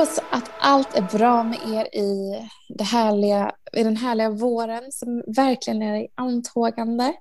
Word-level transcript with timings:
Hoppas 0.00 0.20
att 0.30 0.50
allt 0.58 0.94
är 0.94 1.18
bra 1.18 1.42
med 1.42 1.58
er 1.66 1.98
i, 1.98 2.40
det 2.68 2.84
härliga, 2.84 3.52
i 3.72 3.82
den 3.82 3.96
härliga 3.96 4.30
våren 4.30 4.92
som 4.92 5.22
verkligen 5.26 5.82
är 5.82 5.96
i 5.96 6.08
antågande. 6.14 7.14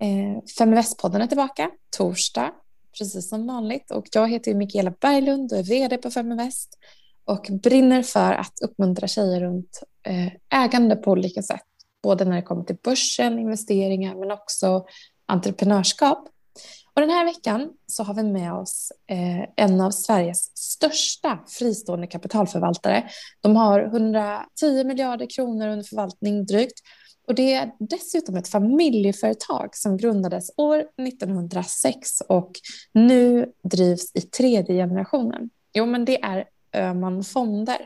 Eh, 0.00 0.66
Väst-podden 0.66 1.22
är 1.22 1.26
tillbaka 1.26 1.70
torsdag, 1.96 2.50
precis 2.98 3.28
som 3.28 3.46
vanligt. 3.46 3.90
Och 3.90 4.06
jag 4.12 4.28
heter 4.28 4.54
Mikaela 4.54 4.90
Berglund 4.90 5.52
och 5.52 5.58
är 5.58 5.62
vd 5.62 5.96
på 5.96 6.10
Feminvest 6.10 6.78
och 7.24 7.46
brinner 7.62 8.02
för 8.02 8.32
att 8.32 8.60
uppmuntra 8.62 9.08
tjejer 9.08 9.40
runt 9.40 9.82
eh, 10.06 10.60
ägande 10.64 10.96
på 10.96 11.10
olika 11.10 11.42
sätt. 11.42 11.66
Både 12.02 12.24
när 12.24 12.36
det 12.36 12.42
kommer 12.42 12.64
till 12.64 12.78
börsen, 12.82 13.38
investeringar 13.38 14.14
men 14.14 14.30
också 14.30 14.84
entreprenörskap. 15.26 16.28
Och 16.94 17.00
den 17.00 17.10
här 17.10 17.24
veckan 17.24 17.70
så 17.86 18.02
har 18.02 18.14
vi 18.14 18.22
med 18.22 18.52
oss 18.52 18.92
eh, 19.06 19.64
en 19.64 19.80
av 19.80 19.90
Sveriges 19.90 20.56
största 20.56 21.38
fristående 21.46 22.06
kapitalförvaltare. 22.06 23.08
De 23.40 23.56
har 23.56 23.80
110 23.80 24.84
miljarder 24.84 25.26
kronor 25.36 25.68
under 25.68 25.84
förvaltning 25.84 26.46
drygt. 26.46 26.80
Och 27.28 27.34
det 27.34 27.54
är 27.54 27.70
dessutom 27.78 28.36
ett 28.36 28.48
familjeföretag 28.48 29.76
som 29.76 29.96
grundades 29.96 30.50
år 30.56 30.78
1906 30.78 32.20
och 32.20 32.52
nu 32.92 33.52
drivs 33.64 34.10
i 34.14 34.20
tredje 34.20 34.74
generationen. 34.74 35.50
Jo, 35.72 35.86
men 35.86 36.04
det 36.04 36.22
är 36.22 36.44
Öman 36.72 37.24
Fonder. 37.24 37.78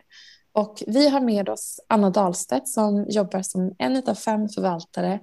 Och 0.52 0.82
vi 0.86 1.08
har 1.08 1.20
med 1.20 1.48
oss 1.48 1.80
Anna 1.88 2.10
Dahlstedt 2.10 2.69
som 2.69 3.06
jobbar 3.08 3.42
som 3.42 3.75
en 3.78 4.02
av 4.06 4.14
fem 4.14 4.48
förvaltare 4.48 5.20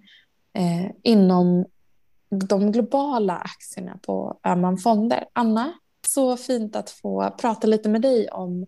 eh, 0.54 0.92
inom 1.04 1.66
de 2.32 2.72
globala 2.72 3.38
aktierna 3.38 4.00
på 4.02 4.40
Öhman 4.44 4.78
Fonder. 4.78 5.26
Anna, 5.34 5.74
så 6.08 6.38
fint 6.38 6.76
att 6.76 6.90
få 6.90 7.30
prata 7.42 7.68
lite 7.68 7.90
med 7.90 8.02
dig 8.02 8.30
om 8.30 8.66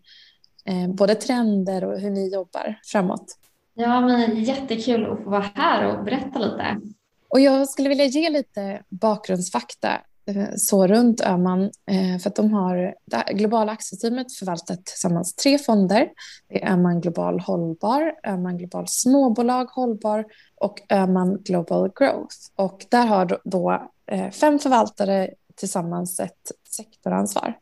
eh, 0.65 0.89
både 0.89 1.15
trender 1.15 1.83
och 1.83 1.99
hur 1.99 2.09
ni 2.09 2.33
jobbar 2.33 2.79
framåt. 2.85 3.37
Ja, 3.73 4.01
men 4.01 4.43
jättekul 4.43 5.11
att 5.11 5.23
få 5.23 5.29
vara 5.29 5.45
här 5.55 5.97
och 5.97 6.03
berätta 6.03 6.39
lite. 6.39 6.81
Och 7.29 7.39
jag 7.39 7.69
skulle 7.69 7.89
vilja 7.89 8.05
ge 8.05 8.29
lite 8.29 8.83
bakgrundsfakta 8.89 9.89
eh, 10.27 10.47
så 10.57 10.87
runt 10.87 11.21
Öhman 11.21 11.63
eh, 11.63 12.19
för 12.21 12.29
att 12.29 12.35
de 12.35 12.53
har 12.53 12.95
det 13.05 13.33
globala 13.33 13.71
aktieteamet 13.71 14.33
förvaltat 14.33 14.85
tillsammans 14.85 15.35
tre 15.35 15.57
fonder. 15.57 16.09
Det 16.49 16.63
är 16.63 16.71
Öhman 16.71 17.01
Global 17.01 17.39
Hållbar, 17.39 18.13
Öhman 18.27 18.57
Global 18.57 18.87
Småbolag 18.87 19.65
Hållbar 19.65 20.25
och 20.63 20.81
Öhman 20.89 21.37
Global 21.43 21.91
Growth. 21.95 22.35
Och 22.55 22.85
där 22.89 23.05
har 23.05 23.39
då 23.43 23.89
eh, 24.11 24.29
fem 24.29 24.59
förvaltare 24.59 25.29
tillsammans 25.55 26.19
ett 26.19 26.51
sektoransvar. 26.69 27.53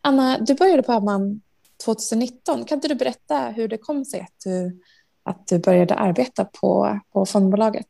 Anna, 0.00 0.38
du 0.38 0.54
började 0.54 0.82
på 0.82 0.92
Öhman 0.92 1.40
2019. 1.84 2.64
Kan 2.64 2.76
inte 2.76 2.88
du 2.88 2.94
berätta 2.94 3.38
hur 3.38 3.68
det 3.68 3.78
kom 3.78 4.04
sig 4.04 4.20
att 4.20 4.34
du, 4.44 4.80
att 5.22 5.46
du 5.46 5.58
började 5.58 5.94
arbeta 5.94 6.44
på, 6.44 7.00
på 7.12 7.26
fondbolaget? 7.26 7.88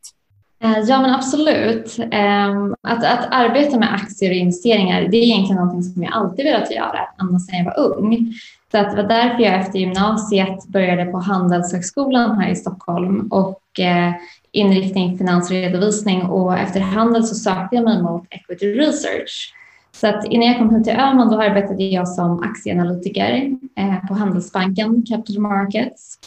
Eh, 0.63 0.79
ja, 0.79 1.01
men 1.01 1.15
absolut. 1.15 1.97
Ehm, 2.11 2.75
att, 2.81 3.03
att 3.05 3.27
arbeta 3.31 3.79
med 3.79 3.93
aktier 3.93 4.29
och 4.29 4.35
investeringar, 4.35 5.01
det 5.01 5.17
är 5.17 5.23
egentligen 5.23 5.55
någonting 5.55 5.83
som 5.83 6.03
jag 6.03 6.13
alltid 6.13 6.45
velat 6.45 6.71
göra, 6.71 6.99
ända 7.21 7.39
sedan 7.39 7.57
jag 7.57 7.65
var 7.65 7.79
ung. 7.79 8.33
Så 8.71 8.77
att 8.77 8.89
det 8.89 9.01
var 9.01 9.09
därför 9.09 9.43
jag 9.43 9.55
efter 9.55 9.79
gymnasiet 9.79 10.67
började 10.67 11.05
på 11.05 11.17
Handelshögskolan 11.17 12.39
här 12.39 12.49
i 12.49 12.55
Stockholm 12.55 13.27
och 13.31 13.79
eh, 13.79 14.13
inriktning 14.57 15.17
finansredovisning 15.17 16.21
och 16.21 16.57
efter 16.57 16.79
handel 16.79 17.23
så 17.23 17.35
sökte 17.35 17.75
jag 17.75 17.83
mig 17.83 18.01
mot 18.01 18.27
equity 18.29 18.65
research. 18.65 19.53
Så 19.91 20.07
att 20.07 20.25
innan 20.25 20.47
jag 20.47 20.57
kom 20.57 20.75
hit 20.75 20.83
till 20.83 20.93
Öhman 20.93 21.29
då 21.29 21.41
arbetade 21.41 21.83
jag 21.83 22.07
som 22.07 22.43
aktieanalytiker 22.43 23.51
eh, 23.75 24.07
på 24.07 24.13
Handelsbanken 24.13 25.03
Capital 25.09 25.41
Markets. 25.41 26.19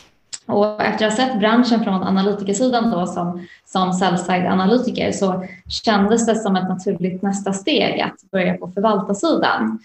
Och 0.47 0.83
efter 0.83 1.07
att 1.07 1.19
ha 1.19 1.27
sett 1.27 1.39
branschen 1.39 1.85
från 1.85 2.03
analytikersidan 2.03 2.91
då 2.91 3.07
som, 3.07 3.47
som 3.65 3.93
sell-side-analytiker 3.93 5.13
så 5.13 5.45
kändes 5.85 6.27
det 6.27 6.35
som 6.35 6.57
ett 6.57 6.69
naturligt 6.69 7.23
nästa 7.23 7.53
steg 7.53 8.01
att 8.01 8.31
börja 8.31 8.55
på 8.55 8.69
förvaltarsidan. 8.69 9.79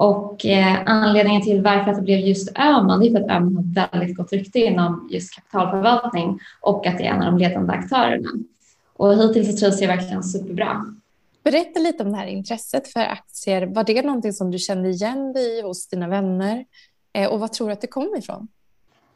Och 0.00 0.46
eh, 0.46 0.78
anledningen 0.86 1.42
till 1.42 1.62
varför 1.62 1.94
det 1.94 2.02
blev 2.02 2.18
just 2.18 2.58
Öhman, 2.58 3.00
det 3.00 3.06
är 3.06 3.10
för 3.10 3.20
att 3.20 3.30
Öhman 3.30 3.74
har 3.76 3.88
väldigt 3.92 4.16
gott 4.16 4.32
rykte 4.32 4.58
inom 4.58 5.08
just 5.12 5.34
kapitalförvaltning 5.34 6.38
och 6.60 6.86
att 6.86 6.98
det 6.98 7.06
är 7.06 7.14
en 7.14 7.22
av 7.22 7.32
de 7.32 7.38
ledande 7.38 7.72
aktörerna. 7.72 8.28
Och 8.96 9.14
hittills 9.14 9.50
så 9.50 9.56
trivs 9.56 9.80
jag 9.80 9.88
verkligen 9.88 10.22
superbra. 10.22 10.84
Berätta 11.44 11.80
lite 11.80 12.04
om 12.04 12.12
det 12.12 12.18
här 12.18 12.26
intresset 12.26 12.88
för 12.88 13.00
aktier. 13.00 13.66
Var 13.66 13.84
det 13.84 14.02
någonting 14.02 14.32
som 14.32 14.50
du 14.50 14.58
kände 14.58 14.88
igen 14.88 15.32
dig 15.32 15.58
i 15.58 15.62
hos 15.62 15.88
dina 15.88 16.08
vänner? 16.08 16.64
Eh, 17.12 17.28
och 17.28 17.40
vad 17.40 17.52
tror 17.52 17.66
du 17.66 17.72
att 17.72 17.80
det 17.80 17.86
kom 17.86 18.16
ifrån? 18.18 18.48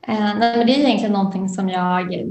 Eh, 0.07 0.39
nej, 0.39 0.65
det 0.65 0.75
är 0.75 0.79
egentligen 0.79 1.13
någonting 1.13 1.49
som 1.49 1.69
jag 1.69 2.25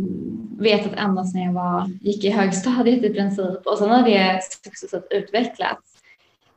vet 0.57 0.85
att 0.85 0.99
ända 0.99 1.23
sedan 1.23 1.41
jag 1.41 1.53
var, 1.53 1.91
gick 2.01 2.23
i 2.23 2.29
högstadiet 2.29 3.03
i 3.03 3.09
princip 3.09 3.65
och 3.65 3.77
sen 3.77 3.89
har 3.89 4.03
det 4.03 4.39
successivt 4.63 5.07
utvecklats 5.09 5.92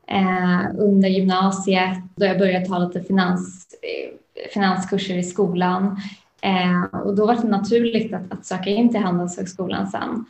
Eh, 0.07 0.67
under 0.79 1.09
gymnasiet 1.09 1.99
då 2.17 2.27
jag 2.27 2.39
började 2.39 2.67
ta 2.67 2.79
lite 2.79 3.03
finans, 3.03 3.67
eh, 3.83 4.51
finanskurser 4.51 5.19
i 5.19 5.23
skolan. 5.23 6.01
Eh, 6.41 7.01
och 7.01 7.17
då 7.17 7.27
var 7.27 7.35
det 7.35 7.49
naturligt 7.49 8.15
att, 8.15 8.33
att 8.33 8.47
söka 8.47 8.71
in 8.71 8.89
till 8.89 9.01
Handelshögskolan 9.01 9.87
sen. 9.87 10.25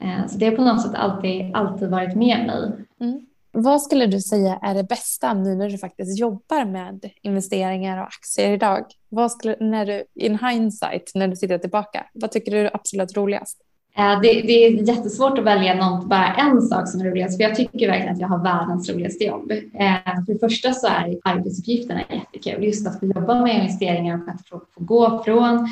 Eh, 0.00 0.26
så 0.28 0.38
det 0.38 0.46
har 0.46 0.56
på 0.56 0.62
något 0.62 0.82
sätt 0.82 0.94
alltid, 0.94 1.54
alltid 1.54 1.88
varit 1.88 2.16
med 2.16 2.46
mig. 2.46 2.72
Mm. 3.00 3.26
Vad 3.54 3.82
skulle 3.82 4.06
du 4.06 4.20
säga 4.20 4.58
är 4.62 4.74
det 4.74 4.84
bästa 4.84 5.34
nu 5.34 5.54
när 5.54 5.70
du 5.70 5.78
faktiskt 5.78 6.18
jobbar 6.18 6.64
med 6.64 7.10
investeringar 7.22 7.98
och 7.98 8.06
aktier 8.06 8.50
idag? 8.50 8.84
Vad 9.08 9.32
skulle, 9.32 9.56
när 9.60 9.86
du, 9.86 10.04
in 10.14 10.38
hindsight, 10.38 11.12
när 11.14 11.28
du 11.28 11.36
tittar 11.36 11.58
tillbaka, 11.58 12.06
vad 12.12 12.30
tycker 12.30 12.52
du 12.52 12.58
är 12.58 12.76
absolut 12.76 13.16
roligast? 13.16 13.58
Eh, 13.96 14.20
det, 14.20 14.42
det, 14.42 14.66
är 14.66 14.88
jättesvårt 14.88 15.38
att 15.38 15.44
välja 15.44 15.74
något, 15.74 16.06
bara 16.06 16.34
en 16.34 16.62
sak 16.62 16.88
som 16.88 17.00
är 17.00 17.04
roligast, 17.04 17.36
för 17.36 17.42
jag 17.42 17.54
tycker 17.54 17.88
verkligen 17.88 18.14
att 18.14 18.20
jag 18.20 18.28
har 18.28 18.42
världens 18.42 18.90
roligaste 18.90 19.24
jobb. 19.24 19.50
Eh, 19.50 20.24
för 20.26 20.32
det 20.32 20.38
första 20.38 20.72
så 20.72 20.86
är 20.86 21.18
arbetsuppgifterna 21.24 22.00
jättekul, 22.10 22.64
just 22.64 22.86
att 22.86 23.00
få 23.00 23.06
jobba 23.06 23.40
med 23.40 23.56
investeringar 23.56 24.22
och 24.22 24.28
att 24.28 24.48
få, 24.48 24.60
gå 24.76 25.22
från 25.24 25.68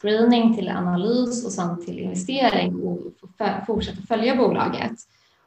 screening 0.00 0.56
till 0.56 0.68
analys 0.68 1.44
och 1.44 1.52
sen 1.52 1.84
till 1.84 1.98
investering 1.98 2.74
och 2.82 2.98
fortsätta 3.66 4.02
följa 4.08 4.36
bolaget. 4.36 4.92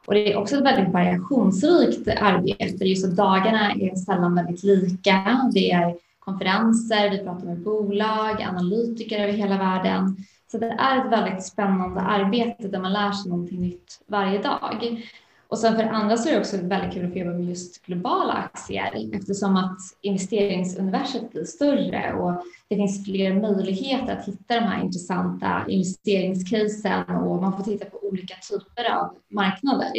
Och 0.06 0.14
det 0.14 0.34
är 0.34 0.38
också 0.38 0.56
ett 0.56 0.66
väldigt 0.66 0.94
variationsrikt 0.94 2.08
arbete, 2.08 2.86
just 2.86 3.06
att 3.06 3.16
dagarna 3.16 3.72
är 3.72 3.96
sällan 3.96 4.36
väldigt 4.36 4.64
lika. 4.64 5.42
Det 5.54 5.72
är 5.72 5.96
konferenser, 6.20 7.10
vi 7.10 7.18
pratar 7.18 7.46
med 7.46 7.60
bolag, 7.60 8.42
analytiker 8.42 9.24
över 9.24 9.34
hela 9.34 9.58
världen. 9.58 10.18
Så 10.53 10.59
det 10.59 10.75
är 10.80 11.06
ett 11.06 11.12
väldigt 11.12 11.44
spännande 11.44 12.02
arbete 12.02 12.68
där 12.68 12.80
man 12.80 12.94
lär 12.94 13.12
sig 13.12 13.30
någonting 13.30 13.62
nytt 13.62 14.03
varje 14.08 14.41
dag. 14.41 15.03
Och 15.47 15.58
sen 15.58 15.75
för 15.75 15.84
andra 15.84 16.18
så 16.18 16.30
är 16.30 16.34
det 16.34 16.40
också 16.40 16.58
väldigt 16.58 16.94
kul 16.94 17.06
att 17.06 17.12
få 17.12 17.19
jobba 17.19 17.31
med 17.31 17.46
just 17.46 17.86
globala 17.86 18.34
aktier 18.34 19.16
eftersom 19.16 19.56
att 19.56 19.78
investeringsuniverset 20.02 21.31
blir 21.31 21.44
större 21.44 22.13
och 22.13 22.44
det 22.68 22.75
finns 22.75 23.06
fler 23.06 23.34
möjligheter 23.34 24.18
att 24.18 24.28
hitta 24.28 24.56
de 24.56 24.66
här 24.66 24.84
intressanta 24.84 25.66
investeringscasen 25.68 27.16
och 27.16 27.42
man 27.42 27.58
får 27.58 27.63
titta 27.63 27.86
på 27.86 27.97
olika 28.08 28.36
typer 28.50 28.92
av 28.92 29.16
marknader. 29.30 29.92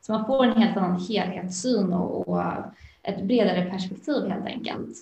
Så 0.00 0.12
man 0.12 0.26
får 0.26 0.44
en 0.44 0.62
helt 0.62 0.76
annan 0.76 1.00
helhetssyn 1.00 1.92
och 1.92 2.42
ett 3.02 3.22
bredare 3.22 3.70
perspektiv 3.70 4.28
helt 4.28 4.46
enkelt. 4.46 4.96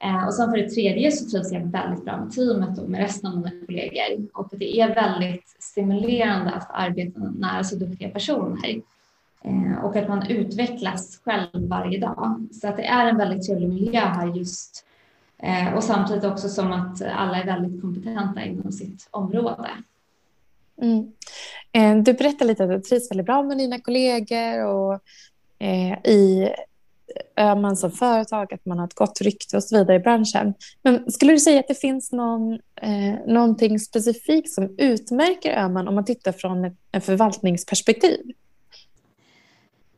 Eh, 0.00 0.26
och 0.26 0.34
sen 0.34 0.50
för 0.50 0.56
det 0.56 0.68
tredje 0.68 1.12
så 1.12 1.30
trivs 1.30 1.52
jag 1.52 1.60
väldigt 1.60 2.04
bra 2.04 2.16
med 2.16 2.32
teamet 2.32 2.78
och 2.78 2.90
med 2.90 3.00
resten 3.00 3.30
av 3.30 3.36
mina 3.36 3.50
kollegor 3.66 4.26
och 4.34 4.48
det 4.52 4.80
är 4.80 4.94
väldigt 4.94 5.56
stimulerande 5.58 6.50
att 6.50 6.66
få 6.66 6.72
arbeta 6.72 7.20
nära 7.20 7.64
så 7.64 7.76
duktiga 7.76 8.08
personer 8.08 8.80
eh, 9.44 9.84
och 9.84 9.96
att 9.96 10.08
man 10.08 10.26
utvecklas 10.30 11.20
själv 11.24 11.68
varje 11.68 11.98
dag. 11.98 12.46
Så 12.52 12.68
att 12.68 12.76
det 12.76 12.84
är 12.84 13.06
en 13.06 13.18
väldigt 13.18 13.46
trevlig 13.46 13.68
miljö 13.68 14.00
här 14.00 14.26
just 14.26 14.84
eh, 15.38 15.74
och 15.74 15.84
samtidigt 15.84 16.24
också 16.24 16.48
som 16.48 16.72
att 16.72 17.02
alla 17.02 17.42
är 17.42 17.46
väldigt 17.46 17.80
kompetenta 17.80 18.44
inom 18.44 18.72
sitt 18.72 19.08
område. 19.10 19.70
Mm. 20.82 21.12
Du 22.04 22.12
berättade 22.12 22.44
lite 22.44 22.64
att 22.64 22.70
du 22.70 22.80
trivs 22.80 23.10
väldigt 23.10 23.26
bra 23.26 23.42
med 23.42 23.58
dina 23.58 23.80
kollegor 23.80 24.64
och 24.64 25.00
i 26.04 26.48
Eh, 27.36 27.50
Öhman 27.50 27.76
som 27.76 27.90
företag, 27.90 28.54
att 28.54 28.66
man 28.66 28.78
har 28.78 28.86
ett 28.86 28.94
gott 28.94 29.20
rykte 29.20 29.56
och 29.56 29.64
så 29.64 29.78
vidare 29.78 29.96
i 29.96 30.00
branschen. 30.00 30.54
Men 30.82 31.12
skulle 31.12 31.32
du 31.32 31.38
säga 31.38 31.60
att 31.60 31.68
det 31.68 31.80
finns 31.80 32.12
någon, 32.12 32.52
eh, 32.82 33.14
någonting 33.26 33.78
specifikt 33.78 34.52
som 34.52 34.74
utmärker 34.78 35.50
Öhman 35.50 35.88
om 35.88 35.94
man 35.94 36.04
tittar 36.04 36.32
från 36.32 36.64
ett, 36.64 36.76
ett 36.92 37.04
förvaltningsperspektiv? 37.04 38.32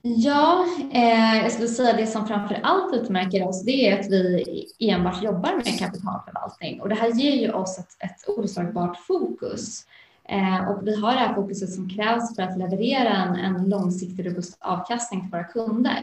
Ja, 0.03 0.65
eh, 0.93 1.43
jag 1.43 1.53
skulle 1.53 1.69
säga 1.69 1.97
det 1.97 2.07
som 2.07 2.27
framför 2.27 2.61
allt 2.63 2.95
utmärker 2.95 3.49
oss 3.49 3.65
det 3.65 3.89
är 3.89 4.01
att 4.01 4.07
vi 4.07 4.45
enbart 4.79 5.23
jobbar 5.23 5.57
med 5.57 5.79
kapitalförvaltning 5.79 6.81
och 6.81 6.89
det 6.89 6.95
här 6.95 7.09
ger 7.09 7.37
ju 7.37 7.53
oss 7.53 7.79
ett, 7.79 7.97
ett 7.99 8.29
oslagbart 8.29 8.97
fokus. 8.97 9.87
Eh, 10.29 10.71
och 10.71 10.87
vi 10.87 11.01
har 11.01 11.13
det 11.13 11.19
här 11.19 11.35
fokuset 11.35 11.73
som 11.73 11.91
krävs 11.91 12.37
för 12.37 12.43
att 12.43 12.59
leverera 12.59 13.17
en, 13.17 13.37
en 13.37 13.69
långsiktig 13.69 14.27
robust 14.27 14.57
avkastning 14.61 15.21
till 15.21 15.31
våra 15.31 15.45
kunder. 15.45 16.03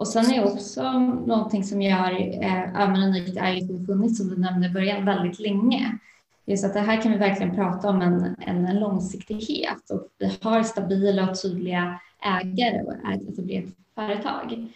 Och 0.00 0.08
sen 0.08 0.32
är 0.32 0.44
också 0.44 0.92
någonting 1.26 1.64
som 1.64 1.82
gör 1.82 2.10
eh, 2.42 2.82
Urban 2.82 3.02
Unikt 3.02 3.36
är 3.36 3.52
ju 3.52 3.86
funnits 3.86 4.18
som 4.18 4.28
du 4.28 4.36
nämnde 4.36 4.66
i 4.66 4.70
början 4.70 5.04
väldigt 5.04 5.40
länge. 5.40 5.98
Just 6.46 6.64
att 6.64 6.74
det 6.74 6.80
här 6.80 7.02
kan 7.02 7.12
vi 7.12 7.18
verkligen 7.18 7.54
prata 7.54 7.88
om 7.88 8.02
en, 8.02 8.36
en, 8.40 8.66
en 8.66 8.80
långsiktighet 8.80 9.90
och 9.90 10.08
vi 10.18 10.38
har 10.42 10.62
stabila 10.62 11.30
och 11.30 11.42
tydliga 11.42 12.00
ägare 12.22 12.82
och 12.82 12.92
är 12.92 13.14
ett 13.14 13.28
etablerat 13.28 13.70
företag. 13.94 14.68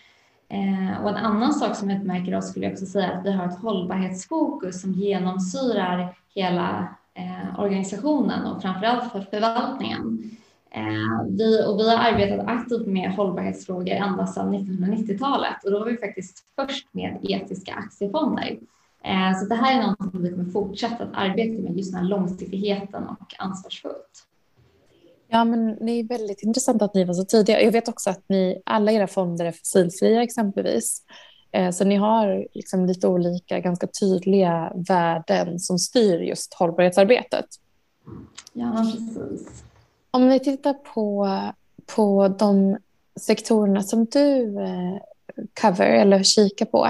Eh, 0.48 1.02
och 1.02 1.08
en 1.08 1.16
annan 1.16 1.52
sak 1.52 1.76
som 1.76 1.90
utmärker 1.90 2.36
oss 2.36 2.50
skulle 2.50 2.66
jag 2.66 2.72
också 2.72 2.86
säga 2.86 3.12
att 3.12 3.26
vi 3.26 3.32
har 3.32 3.46
ett 3.46 3.58
hållbarhetsfokus 3.58 4.80
som 4.80 4.92
genomsyrar 4.92 6.16
hela 6.34 6.88
eh, 7.14 7.60
organisationen 7.60 8.46
och 8.46 8.62
framförallt 8.62 9.12
för 9.12 9.20
förvaltningen. 9.20 10.30
Eh, 10.76 11.26
vi, 11.28 11.66
och 11.66 11.78
vi 11.78 11.90
har 11.90 12.12
arbetat 12.12 12.46
aktivt 12.46 12.86
med 12.86 13.10
hållbarhetsfrågor 13.10 13.92
ända 13.92 14.26
sedan 14.26 14.54
1990-talet 14.54 15.64
och 15.64 15.70
då 15.70 15.78
var 15.78 15.86
vi 15.86 15.96
faktiskt 15.96 16.44
först 16.56 16.88
med 16.92 17.18
etiska 17.22 17.74
aktiefonder. 17.74 18.58
Eh, 19.04 19.38
så 19.40 19.46
det 19.46 19.54
här 19.54 19.82
är 19.82 19.86
något 19.86 20.14
vi 20.14 20.30
kommer 20.30 20.50
fortsätta 20.50 21.04
att 21.04 21.14
arbeta 21.14 21.62
med, 21.62 21.76
just 21.76 21.92
den 21.92 22.00
här 22.00 22.08
långsiktigheten 22.08 23.04
och 23.08 23.34
ansvarsfullt. 23.38 24.26
Ja, 25.28 25.44
men 25.44 25.86
det 25.86 25.92
är 25.92 26.04
väldigt 26.08 26.42
intressant 26.42 26.82
att 26.82 26.94
ni 26.94 27.04
var 27.04 27.14
så 27.14 27.24
tidiga. 27.24 27.62
Jag 27.62 27.72
vet 27.72 27.88
också 27.88 28.10
att 28.10 28.28
ni, 28.28 28.62
alla 28.66 28.92
era 28.92 29.06
fonder 29.06 29.44
är 29.44 29.52
fossilfria 29.52 30.22
exempelvis. 30.22 31.02
Eh, 31.52 31.70
så 31.70 31.84
ni 31.84 31.96
har 31.96 32.46
liksom 32.52 32.86
lite 32.86 33.08
olika, 33.08 33.60
ganska 33.60 33.86
tydliga 34.00 34.72
värden 34.88 35.58
som 35.58 35.78
styr 35.78 36.20
just 36.20 36.54
hållbarhetsarbetet. 36.54 37.46
Ja, 38.52 38.92
precis. 38.92 39.64
Om 40.14 40.28
vi 40.28 40.40
tittar 40.40 40.72
på, 40.72 41.28
på 41.96 42.28
de 42.28 42.76
sektorerna 43.20 43.82
som 43.82 44.04
du 44.04 44.58
eh, 44.60 44.96
cover 45.60 45.90
eller 45.90 46.22
kikar 46.22 46.66
på. 46.66 46.86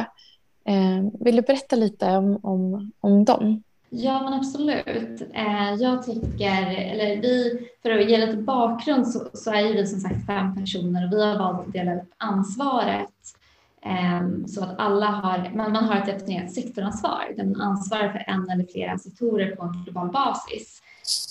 Eh, 0.64 1.20
vill 1.20 1.36
du 1.36 1.42
berätta 1.42 1.76
lite 1.76 2.16
om, 2.16 2.38
om, 2.42 2.92
om 3.00 3.24
dem? 3.24 3.62
Ja, 3.90 4.22
men 4.22 4.32
absolut. 4.32 5.22
Eh, 5.34 5.74
jag 5.78 6.06
tycker, 6.06 6.76
eller 6.76 7.22
vi, 7.22 7.66
för 7.82 7.90
att 7.90 8.10
ge 8.10 8.26
lite 8.26 8.36
bakgrund 8.36 9.08
så, 9.08 9.28
så 9.32 9.50
är 9.50 9.72
vi 9.72 9.86
som 9.86 10.00
sagt 10.00 10.26
fem 10.26 10.56
personer 10.56 11.06
och 11.06 11.12
vi 11.12 11.24
har 11.24 11.38
valt 11.38 11.66
att 11.66 11.72
dela 11.72 11.94
upp 11.94 12.12
ansvaret 12.16 13.36
ehm, 13.82 14.48
så 14.48 14.64
att 14.64 14.78
alla 14.78 15.06
har, 15.06 15.52
man, 15.54 15.72
man 15.72 15.84
har 15.84 15.96
ett 15.96 16.06
definierat 16.06 16.52
sektoransvar 16.52 17.34
där 17.36 17.44
man 17.44 17.60
ansvarar 17.60 18.12
för 18.12 18.24
en 18.26 18.50
eller 18.50 18.72
flera 18.72 18.98
sektorer 18.98 19.56
på 19.56 19.62
en 19.62 19.84
global 19.84 20.10
basis. 20.10 20.80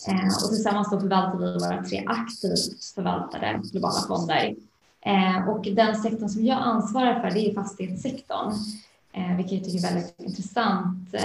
Eh, 0.08 0.44
och 0.44 0.50
tillsammans 0.50 0.92
då 0.92 1.00
förvaltar 1.00 1.38
vi 1.38 1.54
våra 1.54 1.84
tre 1.84 2.04
aktivt 2.08 2.84
förvaltade 2.96 3.62
globala 3.72 4.02
fonder. 4.08 4.56
Eh, 5.06 5.50
och 5.50 5.66
den 5.66 5.96
sektorn 5.96 6.30
som 6.30 6.46
jag 6.46 6.58
ansvarar 6.62 7.22
för 7.22 7.31
det 7.31 7.50
är 7.50 7.54
fastighetssektorn, 7.54 8.54
eh, 9.14 9.36
vilket 9.38 9.54
jag 9.54 9.64
tycker 9.64 9.88
är 9.88 9.94
väldigt 9.94 10.20
intressant, 10.20 11.16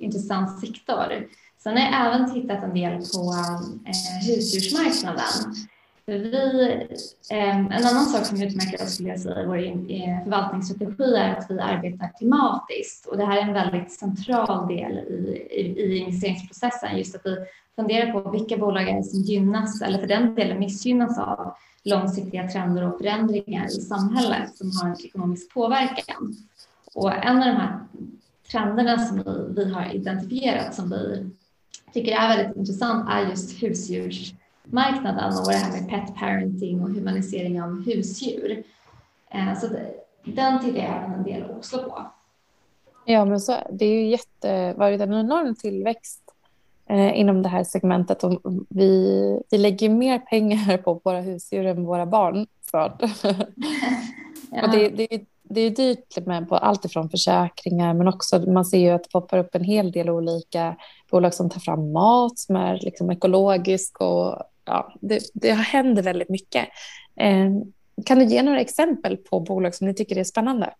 intressant 0.00 0.60
sektor. 0.60 1.26
Sen 1.62 1.76
har 1.76 1.84
jag 1.84 2.06
även 2.06 2.32
tittat 2.32 2.62
en 2.62 2.74
del 2.74 2.92
på 2.92 3.34
eh, 3.86 4.26
husdjursmarknaden 4.26 5.54
vi, 6.06 6.88
ehm, 7.30 7.66
en 7.66 7.86
annan 7.86 8.04
sak 8.04 8.26
som 8.26 8.42
utmärker 8.42 8.84
oss 8.84 8.94
skulle 8.94 9.08
jag 9.08 9.20
säga, 9.20 9.46
vår 9.46 9.56
eh, 9.56 10.22
förvaltningsstrategi 10.24 11.14
är 11.14 11.36
att 11.36 11.46
vi 11.50 11.60
arbetar 11.60 12.18
klimatiskt 12.18 13.06
och 13.06 13.16
det 13.16 13.24
här 13.24 13.36
är 13.36 13.42
en 13.42 13.52
väldigt 13.52 13.92
central 13.92 14.68
del 14.68 14.92
i, 14.92 15.48
i, 15.50 15.82
i 15.82 15.96
investeringsprocessen, 15.96 16.98
just 16.98 17.14
att 17.14 17.26
vi 17.26 17.36
funderar 17.76 18.12
på 18.12 18.30
vilka 18.30 18.56
bolag 18.56 18.88
är 18.88 19.02
som 19.02 19.20
gynnas 19.20 19.82
eller 19.82 19.98
för 19.98 20.06
den 20.06 20.34
delen 20.34 20.58
missgynnas 20.58 21.18
av 21.18 21.54
långsiktiga 21.84 22.48
trender 22.48 22.88
och 22.88 22.98
förändringar 22.98 23.66
i 23.66 23.70
samhället 23.70 24.56
som 24.56 24.70
har 24.76 24.88
en 24.88 24.96
ekonomisk 25.04 25.54
påverkan. 25.54 26.36
Och 26.94 27.12
en 27.12 27.36
av 27.36 27.44
de 27.44 27.52
här 27.52 27.78
trenderna 28.50 28.98
som 28.98 29.16
vi, 29.16 29.62
vi 29.62 29.72
har 29.72 29.94
identifierat 29.94 30.74
som 30.74 30.90
vi 30.90 31.30
tycker 31.92 32.12
är 32.12 32.36
väldigt 32.36 32.56
intressant 32.56 33.08
är 33.10 33.30
just 33.30 33.62
husdjurs 33.62 34.34
marknaden 34.64 35.38
och 35.38 35.46
det 35.46 35.54
här 35.54 35.72
med 35.72 35.88
pet 35.88 36.14
parenting 36.14 36.80
och 36.80 36.90
humanisering 36.90 37.62
av 37.62 37.84
husdjur. 37.86 38.62
Eh, 39.30 39.58
så 39.60 39.66
den 40.24 40.60
tittar 40.60 40.78
jag 40.78 40.96
även 40.96 41.12
en 41.12 41.22
del 41.22 41.50
också 41.50 41.78
på. 41.78 42.06
Ja, 43.04 43.24
men 43.24 43.40
så, 43.40 43.56
det 43.72 43.84
är 43.84 44.00
ju 44.00 44.10
jätte, 44.10 44.72
varit 44.72 45.00
en 45.00 45.12
enorm 45.12 45.54
tillväxt 45.54 46.22
eh, 46.86 47.20
inom 47.20 47.42
det 47.42 47.48
här 47.48 47.64
segmentet 47.64 48.24
och 48.24 48.40
vi, 48.68 49.42
vi 49.50 49.58
lägger 49.58 49.88
mer 49.88 50.18
pengar 50.18 50.76
på 50.78 51.00
våra 51.04 51.20
husdjur 51.20 51.66
än 51.66 51.84
våra 51.84 52.06
barn 52.06 52.46
för. 52.70 52.96
ja. 54.50 54.62
och 54.62 54.70
det, 54.70 54.88
det, 54.88 55.24
det 55.42 55.60
är 55.60 55.70
dyrt 55.70 56.26
med 56.26 56.48
på 56.48 56.56
allt 56.56 56.84
ifrån 56.84 57.10
försäkringar 57.10 57.94
men 57.94 58.08
också 58.08 58.38
man 58.38 58.64
ser 58.64 58.78
ju 58.78 58.90
att 58.90 59.02
det 59.02 59.12
poppar 59.12 59.38
upp 59.38 59.54
en 59.54 59.64
hel 59.64 59.92
del 59.92 60.10
olika 60.10 60.76
bolag 61.10 61.34
som 61.34 61.50
tar 61.50 61.60
fram 61.60 61.92
mat 61.92 62.38
som 62.38 62.56
är 62.56 62.78
liksom 62.82 63.10
ekologisk 63.10 64.00
och 64.00 64.42
ja, 64.72 64.92
det, 65.00 65.20
det 65.34 65.52
händer 65.52 66.02
väldigt 66.02 66.28
mycket. 66.28 66.68
Eh, 67.16 67.50
kan 68.06 68.18
du 68.18 68.24
ge 68.24 68.42
några 68.42 68.60
exempel 68.60 69.16
på 69.16 69.40
bolag 69.40 69.74
som 69.74 69.86
ni 69.86 69.94
tycker 69.94 70.18
är 70.18 70.24
spännande? 70.24 70.74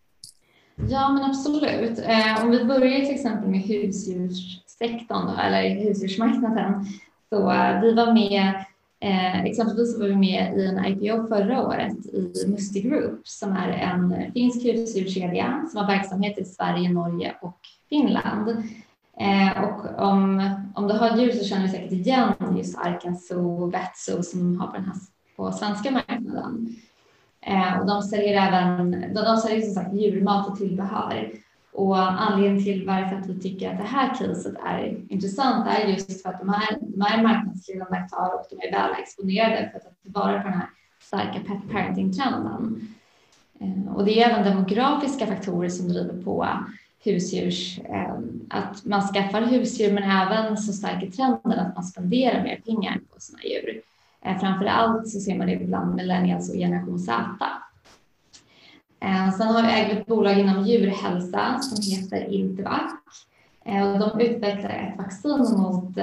Ja, 0.90 1.12
men 1.12 1.24
absolut. 1.24 1.98
Eh, 1.98 2.44
om 2.44 2.50
vi 2.50 2.64
börjar 2.64 3.00
till 3.00 3.14
exempel 3.14 3.50
med 3.50 3.60
husdjurssektorn 3.60 5.26
då, 5.26 5.42
eller 5.42 5.84
husdjursmarknaden. 5.84 6.86
Så 7.28 7.50
eh, 7.50 7.80
vi 7.80 7.94
var 7.94 8.12
med, 8.12 8.64
eh, 9.00 9.44
exempelvis 9.44 9.98
var 9.98 10.06
vi 10.06 10.16
med 10.16 10.58
i 10.58 10.66
en 10.66 10.86
IPO 10.86 11.26
förra 11.28 11.66
året 11.66 12.06
i 12.06 12.46
Musti 12.46 12.80
Group 12.80 13.28
som 13.28 13.52
är 13.52 13.68
en 13.68 14.32
finsk 14.32 14.64
husdjurskedja 14.64 15.66
som 15.70 15.80
har 15.80 15.86
verksamhet 15.86 16.38
i 16.38 16.44
Sverige, 16.44 16.88
Norge 16.92 17.34
och 17.42 17.58
Finland. 17.88 18.62
Eh, 19.20 19.64
och 19.64 20.08
om, 20.08 20.50
om 20.74 20.88
du 20.88 20.94
har 20.94 21.16
djur 21.16 21.32
så 21.32 21.44
känner 21.44 21.62
du 21.62 21.68
säkert 21.68 21.92
igen 21.92 22.34
just 22.56 22.78
Arkansas 22.78 23.72
Vetso 23.72 24.22
som 24.22 24.60
har 24.60 24.66
på 24.66 24.72
den 24.72 24.84
här 24.84 24.94
på 25.36 25.52
svenska 25.52 25.90
marknaden. 25.90 26.76
Eh, 27.40 27.80
och 27.80 27.86
de 27.86 28.02
säljer 28.02 28.48
även, 28.48 28.90
de, 28.90 29.14
de 29.14 29.36
säljer 29.36 29.60
som 29.60 29.74
sagt 29.74 29.94
djurmat 29.94 30.48
och 30.48 30.56
tillbehör. 30.56 31.32
Och 31.72 31.98
anledningen 31.98 32.64
till 32.64 32.86
varför 32.86 33.16
att 33.16 33.26
vi 33.26 33.40
tycker 33.40 33.70
att 33.70 33.78
det 33.78 33.84
här 33.84 34.08
caset 34.08 34.54
är 34.66 35.12
intressant 35.12 35.66
är 35.68 35.88
just 35.88 36.22
för 36.22 36.28
att 36.28 36.40
de 36.40 36.48
här 36.48 36.78
de 36.80 37.02
är 37.02 37.22
marknadsledande 37.22 37.96
aktörer 37.96 38.34
och 38.34 38.46
de 38.50 38.68
är 38.68 38.72
väl 38.72 38.90
exponerade 39.02 39.70
för 39.70 39.78
att 39.78 39.84
ta 39.84 39.90
tillvara 40.02 40.40
på 40.40 40.48
den 40.48 40.58
här 40.58 40.68
starka 41.00 41.40
pet 41.40 41.72
parenting-trenden. 41.72 42.88
Eh, 43.60 43.94
och 43.94 44.04
det 44.04 44.22
är 44.22 44.30
även 44.30 44.44
demografiska 44.44 45.26
faktorer 45.26 45.68
som 45.68 45.88
driver 45.88 46.22
på 46.22 46.46
husdjurs, 47.04 47.78
ehm, 47.78 48.40
att 48.50 48.84
man 48.84 49.02
skaffar 49.02 49.42
husdjur 49.42 49.92
men 49.92 50.02
även 50.02 50.56
så 50.56 50.72
stark 50.72 51.02
är 51.02 51.10
trenden 51.10 51.58
att 51.58 51.74
man 51.74 51.84
spenderar 51.84 52.42
mer 52.42 52.60
pengar 52.66 53.00
på 53.14 53.20
sina 53.20 53.42
djur. 53.42 53.80
Eh, 54.24 54.38
Framför 54.38 54.66
allt 54.66 55.08
så 55.08 55.20
ser 55.20 55.38
man 55.38 55.46
det 55.46 55.56
bland 55.56 55.94
millennials 55.94 56.50
och 56.50 56.56
generation 56.56 56.98
Z. 56.98 57.12
Eh, 59.00 59.30
sen 59.30 59.46
har 59.46 59.62
vi 59.62 59.68
ägt 59.68 59.92
ett 59.92 60.06
bolag 60.06 60.38
inom 60.38 60.66
djurhälsa 60.66 61.58
som 61.60 61.92
heter 61.92 62.32
Intervac. 62.32 62.92
Eh, 63.64 63.92
och 63.92 63.98
de 63.98 64.20
utvecklar 64.20 64.70
ett 64.70 64.98
vaccin 64.98 65.58
mot 65.58 65.94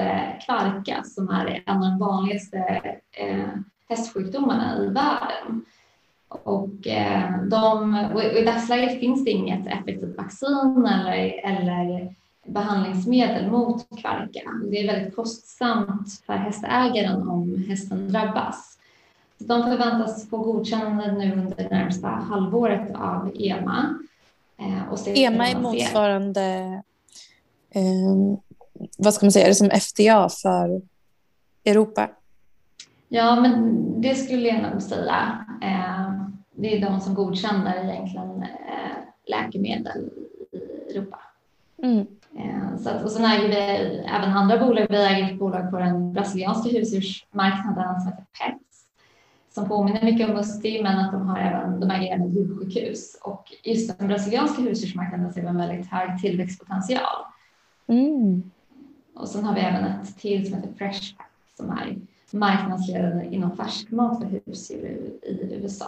kvarka 0.46 1.02
som 1.04 1.28
är 1.28 1.62
en 1.66 1.76
av 1.76 1.80
de 1.80 1.98
vanligaste 1.98 2.80
hästsjukdomarna 3.88 4.78
i 4.78 4.86
världen. 4.86 5.64
Och, 6.30 6.86
eh, 6.86 7.42
de, 7.42 7.94
och 8.14 8.22
i 8.24 8.44
dagsläget 8.44 9.00
finns 9.00 9.24
det 9.24 9.30
inget 9.30 9.66
effektivt 9.66 10.16
vaccin 10.16 10.86
eller, 10.86 11.40
eller 11.44 12.14
behandlingsmedel 12.46 13.50
mot 13.50 14.00
kvarka. 14.00 14.40
Det 14.70 14.76
är 14.76 14.86
väldigt 14.86 15.16
kostsamt 15.16 16.22
för 16.26 16.32
hästägaren 16.32 17.28
om 17.28 17.64
hästen 17.68 18.12
drabbas. 18.12 18.78
De 19.38 19.62
förväntas 19.62 20.28
få 20.30 20.38
godkännande 20.38 21.12
nu 21.12 21.32
under 21.32 21.56
det 21.56 21.68
närmsta 21.68 22.08
halvåret 22.08 22.94
av 22.94 23.32
EMA. 23.34 23.98
Eh, 24.58 24.82
EMA 25.06 25.48
är 25.48 25.60
motsvarande, 25.60 26.42
eh, 27.70 27.82
vad 28.98 29.14
ska 29.14 29.26
man 29.26 29.32
säga, 29.32 29.44
är 29.44 29.48
det 29.48 29.54
som 29.54 29.70
FDA 29.70 30.28
för 30.28 30.82
Europa? 31.64 32.08
Ja, 33.12 33.40
men 33.40 33.84
det 34.00 34.14
skulle 34.14 34.48
jag 34.48 34.72
nog 34.72 34.82
säga. 34.82 35.46
Eh, 35.62 36.12
det 36.50 36.76
är 36.76 36.90
de 36.90 37.00
som 37.00 37.14
godkänner 37.14 37.84
egentligen 37.84 38.42
eh, 38.42 38.96
läkemedel 39.26 40.10
i 40.52 40.92
Europa. 40.92 41.18
Mm. 41.82 42.06
Eh, 42.36 42.76
så 42.78 42.90
att, 42.90 43.04
och 43.04 43.10
sen 43.10 43.24
äger 43.24 43.48
vi 43.48 43.56
även 43.98 44.30
andra 44.30 44.58
bolag. 44.58 44.86
Vi 44.90 44.96
äger 44.96 45.32
ett 45.32 45.38
bolag 45.38 45.70
på 45.70 45.78
den 45.78 46.12
brasilianska 46.12 46.70
husdjursmarknaden 46.70 48.00
som 48.00 48.10
heter 48.10 48.24
Pets 48.40 48.84
som 49.50 49.68
påminner 49.68 50.04
mycket 50.04 50.28
om 50.28 50.34
Musti 50.34 50.82
men 50.82 50.98
att 50.98 51.12
de 51.12 51.28
har 51.28 51.38
även, 51.38 51.80
de 51.80 51.90
äger 51.90 52.14
även 52.14 52.34
djursjukhus 52.34 53.18
och 53.22 53.52
just 53.64 53.98
den 53.98 54.08
brasilianska 54.08 54.62
husdjursmarknaden 54.62 55.32
ser 55.32 55.40
vi 55.40 55.46
en 55.46 55.58
väldigt 55.58 55.86
hög 55.86 56.20
tillväxtpotential. 56.20 57.24
Mm. 57.86 58.50
Och 59.14 59.28
sen 59.28 59.44
har 59.44 59.54
vi 59.54 59.60
även 59.60 59.84
ett 59.84 60.18
till 60.18 60.46
som 60.46 60.54
heter 60.54 60.74
Freshpack 60.78 61.30
som 61.56 61.70
är 61.70 61.96
marknadsledande 62.32 63.24
inom 63.34 63.56
färskmat 63.56 64.18
för 64.18 64.40
husdjur 64.46 65.12
i 65.22 65.54
USA. 65.54 65.86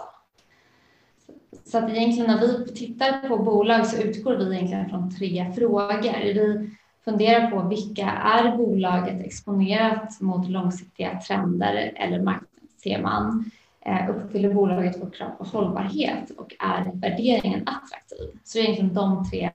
så 1.65 1.77
att 1.77 1.89
egentligen 1.89 2.31
när 2.31 2.41
vi 2.41 2.73
tittar 2.73 3.29
på 3.29 3.37
bolag 3.37 3.87
så 3.87 4.01
utgår 4.01 4.35
vi 4.35 4.55
egentligen 4.55 4.89
från 4.89 5.15
tre 5.15 5.51
frågor. 5.55 6.33
Vi 6.33 6.69
funderar 7.05 7.51
på 7.51 7.67
vilka 7.67 8.09
är 8.09 8.57
bolaget 8.57 9.25
exponerat 9.25 10.21
mot 10.21 10.49
långsiktiga 10.49 11.19
trender 11.19 11.93
eller 11.95 12.21
marknadsteman? 12.21 13.51
Eh, 13.85 14.09
uppfyller 14.09 14.53
bolaget 14.53 15.01
vårt 15.01 15.15
krav 15.15 15.29
på 15.29 15.43
hållbarhet 15.43 16.29
och 16.37 16.55
är 16.59 16.91
värderingen 16.93 17.67
attraktiv? 17.67 18.39
Så 18.43 18.57
det 18.57 18.61
är 18.61 18.63
egentligen 18.63 18.93
de 18.93 19.29
tre 19.29 19.51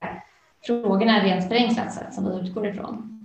frågorna 0.66 1.24
rent 1.24 1.48
förenklat 1.48 1.92
sett 1.92 2.14
som 2.14 2.24
vi 2.24 2.40
utgår 2.40 2.66
ifrån. 2.66 3.17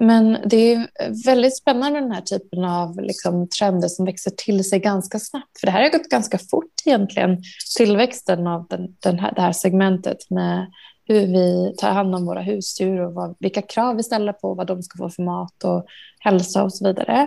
Men 0.00 0.38
det 0.44 0.72
är 0.72 0.88
väldigt 1.24 1.56
spännande 1.56 2.00
med 2.00 2.02
den 2.02 2.12
här 2.12 2.22
typen 2.22 2.64
av 2.64 3.00
liksom, 3.00 3.48
trender 3.48 3.88
som 3.88 4.04
växer 4.04 4.30
till 4.30 4.64
sig 4.64 4.78
ganska 4.78 5.18
snabbt. 5.18 5.60
För 5.60 5.66
det 5.66 5.70
här 5.70 5.82
har 5.82 5.98
gått 5.98 6.08
ganska 6.08 6.38
fort 6.38 6.72
egentligen, 6.84 7.42
tillväxten 7.76 8.46
av 8.46 8.66
den, 8.70 8.96
den 9.00 9.18
här, 9.18 9.34
det 9.34 9.40
här 9.40 9.52
segmentet 9.52 10.30
med 10.30 10.66
hur 11.04 11.26
vi 11.26 11.74
tar 11.78 11.90
hand 11.90 12.14
om 12.14 12.26
våra 12.26 12.42
husdjur 12.42 13.00
och 13.00 13.14
vad, 13.14 13.36
vilka 13.38 13.62
krav 13.62 13.96
vi 13.96 14.02
ställer 14.02 14.32
på 14.32 14.54
vad 14.54 14.66
de 14.66 14.82
ska 14.82 14.98
få 14.98 15.10
för 15.10 15.22
mat 15.22 15.64
och 15.64 15.86
hälsa 16.18 16.62
och 16.62 16.74
så 16.74 16.86
vidare. 16.86 17.26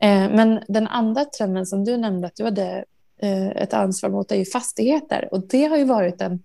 Eh, 0.00 0.30
men 0.30 0.60
den 0.68 0.88
andra 0.88 1.24
trenden 1.24 1.66
som 1.66 1.84
du 1.84 1.96
nämnde 1.96 2.26
att 2.26 2.36
du 2.36 2.44
hade 2.44 2.84
eh, 3.22 3.48
ett 3.48 3.74
ansvar 3.74 4.10
mot 4.10 4.32
är 4.32 4.36
ju 4.36 4.44
fastigheter 4.44 5.28
och 5.32 5.48
det 5.48 5.64
har 5.64 5.76
ju 5.76 5.84
varit 5.84 6.20
en 6.20 6.42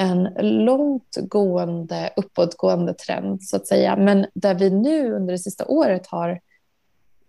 en 0.00 0.28
långtgående 0.64 2.10
uppåtgående 2.16 2.94
trend 2.94 3.42
så 3.42 3.56
att 3.56 3.66
säga. 3.66 3.96
Men 3.96 4.26
där 4.34 4.54
vi 4.54 4.70
nu 4.70 5.12
under 5.12 5.32
det 5.32 5.38
sista 5.38 5.64
året 5.66 6.06
har 6.06 6.40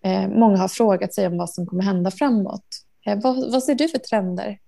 eh, 0.03 0.27
många 0.27 0.57
har 0.57 0.67
frågat 0.67 1.13
sig 1.13 1.27
om 1.27 1.37
vad 1.37 1.49
som 1.49 1.65
kommer 1.65 1.83
hända 1.83 2.11
framåt. 2.11 2.65
Eh, 3.05 3.19
vad, 3.23 3.51
vad 3.51 3.63
ser 3.63 3.75
du 3.75 3.87
för 3.87 3.97
trender? 3.97 4.59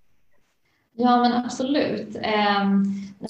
Ja, 0.95 1.21
men 1.21 1.33
absolut. 1.33 2.15
Eh, 2.15 2.65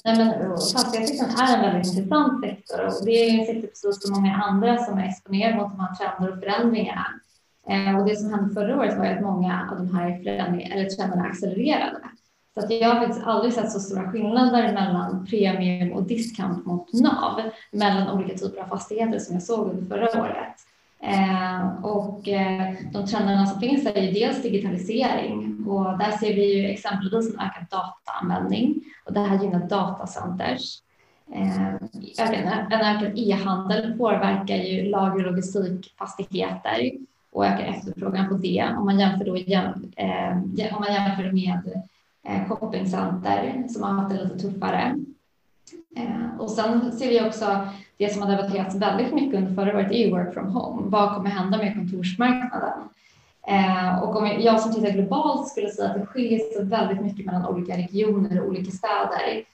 nej, 0.04 0.16
men 0.16 0.50
fastighetssektorn 0.56 1.30
är 1.40 1.56
en 1.56 1.62
väldigt 1.62 1.94
intressant 1.94 2.44
sektor 2.44 2.86
och 2.86 3.04
det 3.04 3.10
är 3.10 3.38
en 3.38 3.46
sektor 3.46 3.68
precis 3.68 4.02
som 4.02 4.14
många 4.14 4.34
andra 4.34 4.78
som 4.78 4.98
är 4.98 5.08
exponerade 5.08 5.56
mot 5.56 5.70
de 5.70 5.80
här 5.80 5.94
trender 5.94 6.32
och 6.32 6.38
förändringarna. 6.38 7.06
Eh, 7.68 7.98
och 7.98 8.08
det 8.08 8.16
som 8.16 8.30
hände 8.30 8.54
förra 8.54 8.76
året 8.76 8.98
var 8.98 9.06
att 9.06 9.22
många 9.22 9.68
av 9.70 9.76
de 9.78 9.96
här 9.96 10.22
förändringarna 10.22 10.74
eller 10.74 10.90
trenderna 10.90 11.24
accelererade. 11.24 12.00
Så 12.54 12.60
att 12.60 12.70
jag 12.70 12.88
har 12.88 13.00
faktiskt 13.00 13.26
aldrig 13.26 13.52
sett 13.52 13.72
så 13.72 13.80
stora 13.80 14.10
skillnader 14.10 14.72
mellan 14.72 15.26
premium 15.26 15.92
och 15.92 16.02
discount 16.02 16.66
mot 16.66 16.92
NAV 16.92 17.40
mellan 17.70 18.18
olika 18.18 18.38
typer 18.38 18.62
av 18.62 18.66
fastigheter 18.66 19.18
som 19.18 19.34
jag 19.34 19.42
såg 19.42 19.68
under 19.68 19.86
förra 19.86 20.22
året. 20.22 20.54
Eh, 21.02 21.84
och 21.84 22.28
eh, 22.28 22.74
de 22.92 23.06
trenderna 23.06 23.46
som 23.46 23.60
finns 23.60 23.86
är 23.86 24.02
ju 24.02 24.12
dels 24.12 24.42
digitalisering 24.42 25.66
och 25.66 25.98
där 25.98 26.10
ser 26.10 26.34
vi 26.34 26.54
ju 26.54 26.66
exempelvis 26.66 27.34
en 27.34 27.40
ökad 27.40 27.66
dataanvändning 27.70 28.74
och 29.06 29.12
det 29.12 29.20
här 29.20 29.42
gynnar 29.42 29.68
datacenters. 29.68 30.80
Eh, 31.32 31.74
en 32.18 32.82
ökad 32.82 33.12
e-handel 33.16 33.98
påverkar 33.98 34.56
ju 34.56 34.82
lager 34.90 35.26
och 35.26 35.32
logistikfastigheter 35.32 36.90
och 37.32 37.46
ökar 37.46 37.64
efterfrågan 37.64 38.28
på 38.28 38.34
det 38.34 38.74
om 38.78 38.84
man 38.84 39.00
jämför, 39.00 39.24
då, 39.24 39.36
eh, 39.36 40.74
om 40.74 40.80
man 40.80 40.94
jämför 40.94 41.32
med 41.32 41.72
eh, 41.74 41.80
Eh, 42.26 42.48
shoppingcenter 42.48 43.68
som 43.68 43.82
har 43.82 43.90
haft 43.90 44.14
det 44.14 44.24
lite 44.24 44.38
tuffare. 44.38 44.96
Eh, 45.96 46.40
och 46.40 46.50
sen 46.50 46.92
ser 46.92 47.08
vi 47.08 47.28
också 47.28 47.68
det 47.96 48.12
som 48.12 48.22
har 48.22 48.30
debatterats 48.30 48.76
väldigt 48.76 49.14
mycket 49.14 49.38
under 49.38 49.54
förra 49.54 49.76
året 49.76 49.92
är 49.92 50.10
work 50.10 50.34
from 50.34 50.46
home. 50.46 50.82
Vad 50.90 51.14
kommer 51.14 51.30
hända 51.30 51.58
med 51.58 51.74
kontorsmarknaden? 51.74 52.88
Eh, 53.46 54.02
och 54.02 54.16
om 54.16 54.26
jag 54.40 54.60
som 54.60 54.74
tittar 54.74 54.90
globalt 54.90 55.48
skulle 55.48 55.68
säga 55.68 55.88
att 55.88 56.00
det 56.00 56.06
skiljer 56.06 56.38
sig 56.38 56.64
väldigt 56.64 57.00
mycket 57.00 57.26
mellan 57.26 57.46
olika 57.46 57.76
regioner 57.76 58.40
och 58.40 58.48
olika 58.48 58.70
städer. 58.70 59.44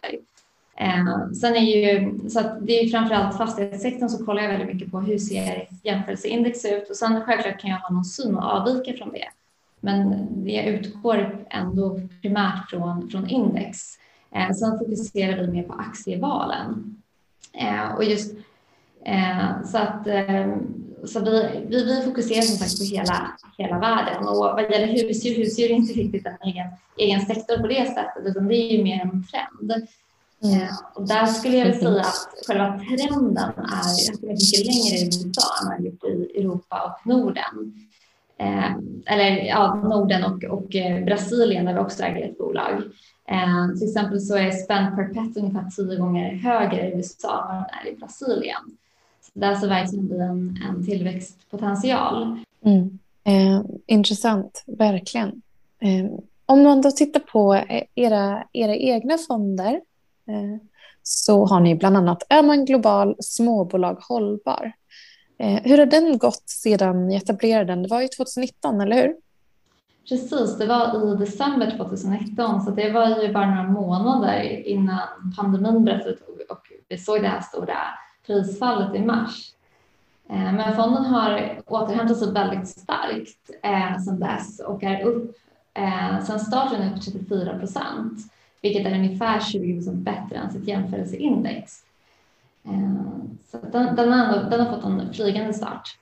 Eh, 0.76 1.30
sen 1.40 1.56
är 1.56 1.60
ju, 1.60 2.18
så 2.28 2.40
att 2.40 2.66
det 2.66 2.80
är 2.80 2.88
framförallt 2.88 3.36
fastighetssektorn 3.36 4.08
så 4.08 4.24
kollar 4.24 4.42
jag 4.42 4.50
väldigt 4.50 4.74
mycket 4.74 4.90
på 4.90 5.00
hur 5.00 5.18
ser 5.18 5.68
jämförelseindex 5.82 6.64
ut 6.64 6.90
och 6.90 6.96
sen 6.96 7.24
självklart 7.24 7.60
kan 7.60 7.70
jag 7.70 7.78
ha 7.78 7.90
någon 7.90 8.04
syn 8.04 8.34
och 8.34 8.44
avvika 8.44 8.92
från 8.92 9.12
det. 9.12 9.28
Men 9.80 10.28
jag 10.46 10.64
utgår 10.66 11.46
ändå 11.50 12.00
primärt 12.22 12.70
från, 12.70 13.10
från 13.10 13.28
index. 13.28 13.78
Eh, 14.34 14.50
sen 14.50 14.78
fokuserar 14.78 15.42
vi 15.42 15.52
mer 15.52 15.62
på 15.62 15.72
aktievalen. 15.72 16.96
Eh, 17.52 17.94
och 17.94 18.04
just 18.04 18.34
eh, 19.04 19.62
så 19.64 19.78
att 19.78 20.06
eh, 20.06 20.56
så 21.04 21.20
vi, 21.20 21.64
vi, 21.68 21.84
vi, 21.84 22.02
fokuserar 22.04 22.42
som 22.42 22.56
sagt 22.56 22.78
på 22.78 22.84
hela, 22.96 23.36
hela 23.58 23.78
världen 23.78 24.28
och 24.28 24.36
vad 24.36 24.62
gäller 24.62 24.86
husdjur, 24.86 25.36
husdjur 25.36 25.70
är 25.70 25.74
inte 25.74 25.92
riktigt 25.92 26.26
en 26.26 26.48
egen, 26.48 26.66
egen 26.96 27.20
sektor 27.20 27.58
på 27.58 27.66
det 27.66 27.86
sättet 27.86 28.22
utan 28.24 28.48
det 28.48 28.54
är 28.54 28.76
ju 28.76 28.82
mer 28.82 29.00
en 29.00 29.24
trend. 29.24 29.88
Mm. 30.44 30.68
Och 30.94 31.08
där 31.08 31.26
skulle 31.26 31.56
jag 31.56 31.76
säga 31.76 32.00
att 32.00 32.46
själva 32.46 32.78
trenden 32.78 33.38
är 33.38 34.12
att 34.12 34.20
det 34.20 34.26
är 34.26 34.32
mycket 34.32 34.66
längre 34.66 34.96
i 34.96 35.04
USA 35.04 35.42
än 35.62 35.68
vad 35.68 35.84
gjort 35.84 36.04
i 36.04 36.40
Europa 36.40 36.82
och 36.82 37.06
Norden. 37.06 37.86
Eh, 38.38 38.72
eller 39.06 39.44
ja, 39.44 39.74
Norden 39.74 40.24
och, 40.24 40.44
och 40.44 40.74
eh, 40.74 41.04
Brasilien 41.04 41.64
där 41.64 41.72
vi 41.74 41.78
också 41.80 42.02
äger 42.02 42.28
ett 42.28 42.38
bolag. 42.38 42.82
Eh, 43.28 43.78
till 43.78 43.88
exempel 43.88 44.20
så 44.20 44.36
är 44.36 44.50
spend 44.50 44.96
per 44.96 45.04
pet 45.04 45.36
ungefär 45.36 45.70
tio 45.70 45.96
gånger 45.96 46.34
högre 46.34 46.88
i 46.88 46.92
USA 46.96 47.48
än 47.50 47.56
vad 47.56 47.56
den 47.56 47.86
är 47.86 47.92
i 47.92 47.96
Brasilien. 47.96 48.62
Så 49.20 49.38
där 49.38 49.54
så 49.54 49.66
verkligen 49.66 50.06
blir 50.06 50.20
en, 50.20 50.58
en 50.68 50.86
tillväxtpotential. 50.86 52.38
Mm. 52.64 52.98
Eh, 53.24 53.62
intressant, 53.86 54.64
verkligen. 54.66 55.42
Eh, 55.78 56.06
om 56.46 56.62
man 56.62 56.82
då 56.82 56.90
tittar 56.90 57.20
på 57.20 57.62
era, 57.94 58.44
era 58.52 58.76
egna 58.76 59.18
fonder 59.18 59.80
Eh, 60.28 60.60
så 61.02 61.46
har 61.46 61.60
ni 61.60 61.74
bland 61.74 61.96
annat 61.96 62.22
Öhman 62.30 62.64
Global 62.64 63.16
Småbolag 63.20 63.98
Hållbar. 64.08 64.72
Eh, 65.38 65.62
hur 65.62 65.78
har 65.78 65.86
den 65.86 66.18
gått 66.18 66.48
sedan 66.48 67.08
ni 67.08 67.16
etablerade 67.16 67.64
den? 67.64 67.82
Det 67.82 67.88
var 67.88 68.00
ju 68.00 68.08
2019, 68.08 68.80
eller 68.80 68.96
hur? 68.96 69.16
Precis, 70.08 70.58
det 70.58 70.66
var 70.66 71.14
i 71.14 71.16
december 71.16 71.74
2019 71.76 72.62
så 72.62 72.70
det 72.70 72.90
var 72.90 73.22
ju 73.22 73.32
bara 73.32 73.46
några 73.46 73.68
månader 73.68 74.42
innan 74.66 75.00
pandemin 75.36 75.84
bröt 75.84 76.06
ut 76.06 76.22
och 76.50 76.60
vi 76.88 76.98
såg 76.98 77.22
det 77.22 77.28
här 77.28 77.40
stora 77.40 77.76
prisfallet 78.26 78.94
i 78.94 78.98
mars. 78.98 79.52
Eh, 80.30 80.52
men 80.52 80.76
fonden 80.76 81.04
har 81.04 81.60
återhämtat 81.66 82.18
sig 82.18 82.32
väldigt 82.32 82.68
starkt 82.68 83.50
sedan 84.04 84.20
dess 84.20 84.60
och 84.60 84.84
är 84.84 85.04
upp 85.04 85.36
sedan 86.26 86.40
starten 86.40 86.92
upp 86.92 87.02
34 87.02 87.58
procent, 87.58 88.18
vilket 88.62 88.86
är 88.86 88.94
ungefär 88.94 89.40
20 89.40 89.74
procent 89.74 89.96
bättre 89.96 90.36
än 90.36 90.50
sitt 90.50 90.68
jämförelseindex. 90.68 91.82
Eh, 92.64 92.72
så 93.50 93.58
den, 93.72 93.96
den, 93.96 94.12
har, 94.12 94.50
den 94.50 94.60
har 94.60 94.76
fått 94.76 94.84
en 94.84 95.14
flygande 95.14 95.54
start. 95.54 95.98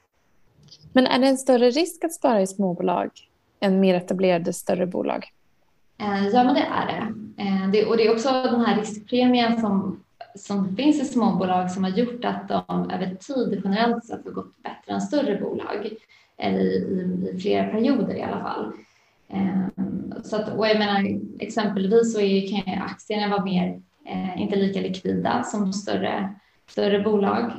Men 0.93 1.07
är 1.07 1.19
det 1.19 1.27
en 1.27 1.39
större 1.39 1.71
risk 1.71 2.05
att 2.05 2.13
spara 2.13 2.43
i 2.43 2.47
småbolag 2.47 3.11
än 3.61 3.81
mer 3.81 3.95
etablerade 3.95 4.53
större 4.53 4.87
bolag? 4.87 5.33
Eh, 5.99 6.29
ja, 6.29 6.45
men 6.45 6.55
det 6.55 6.67
är 6.73 6.87
det. 6.87 7.43
Eh, 7.43 7.71
det. 7.71 7.85
Och 7.85 7.97
det 7.97 8.07
är 8.07 8.13
också 8.13 8.29
den 8.33 8.65
här 8.65 8.81
riskpremien 8.81 9.61
som 9.61 10.05
som 10.35 10.77
finns 10.77 11.03
i 11.03 11.05
småbolag 11.05 11.71
som 11.71 11.85
har 11.85 11.91
gjort 11.91 12.25
att 12.25 12.49
de 12.49 12.91
över 12.91 13.15
tid 13.15 13.61
generellt 13.65 14.05
sett 14.05 14.25
har 14.25 14.33
gått 14.33 14.63
bättre 14.63 14.93
än 14.93 15.01
större 15.01 15.41
bolag, 15.41 15.91
eller 16.37 16.61
i, 16.61 16.75
i, 16.75 17.31
i 17.31 17.41
flera 17.41 17.69
perioder 17.69 18.15
i 18.15 18.23
alla 18.23 18.41
fall. 18.41 18.73
Ehm, 19.35 20.15
så 20.25 20.37
att, 20.37 20.49
och 20.49 20.67
jag 20.67 20.79
menar, 20.79 21.21
exempelvis 21.39 22.13
så 22.13 22.21
är, 22.21 22.49
kan 22.49 22.83
aktierna 22.83 23.29
vara 23.29 23.45
mer, 23.45 23.83
eh, 24.07 24.43
inte 24.43 24.57
lika 24.57 24.81
likvida 24.81 25.43
som 25.45 25.73
större, 25.73 26.35
större 26.67 27.01
bolag. 27.01 27.53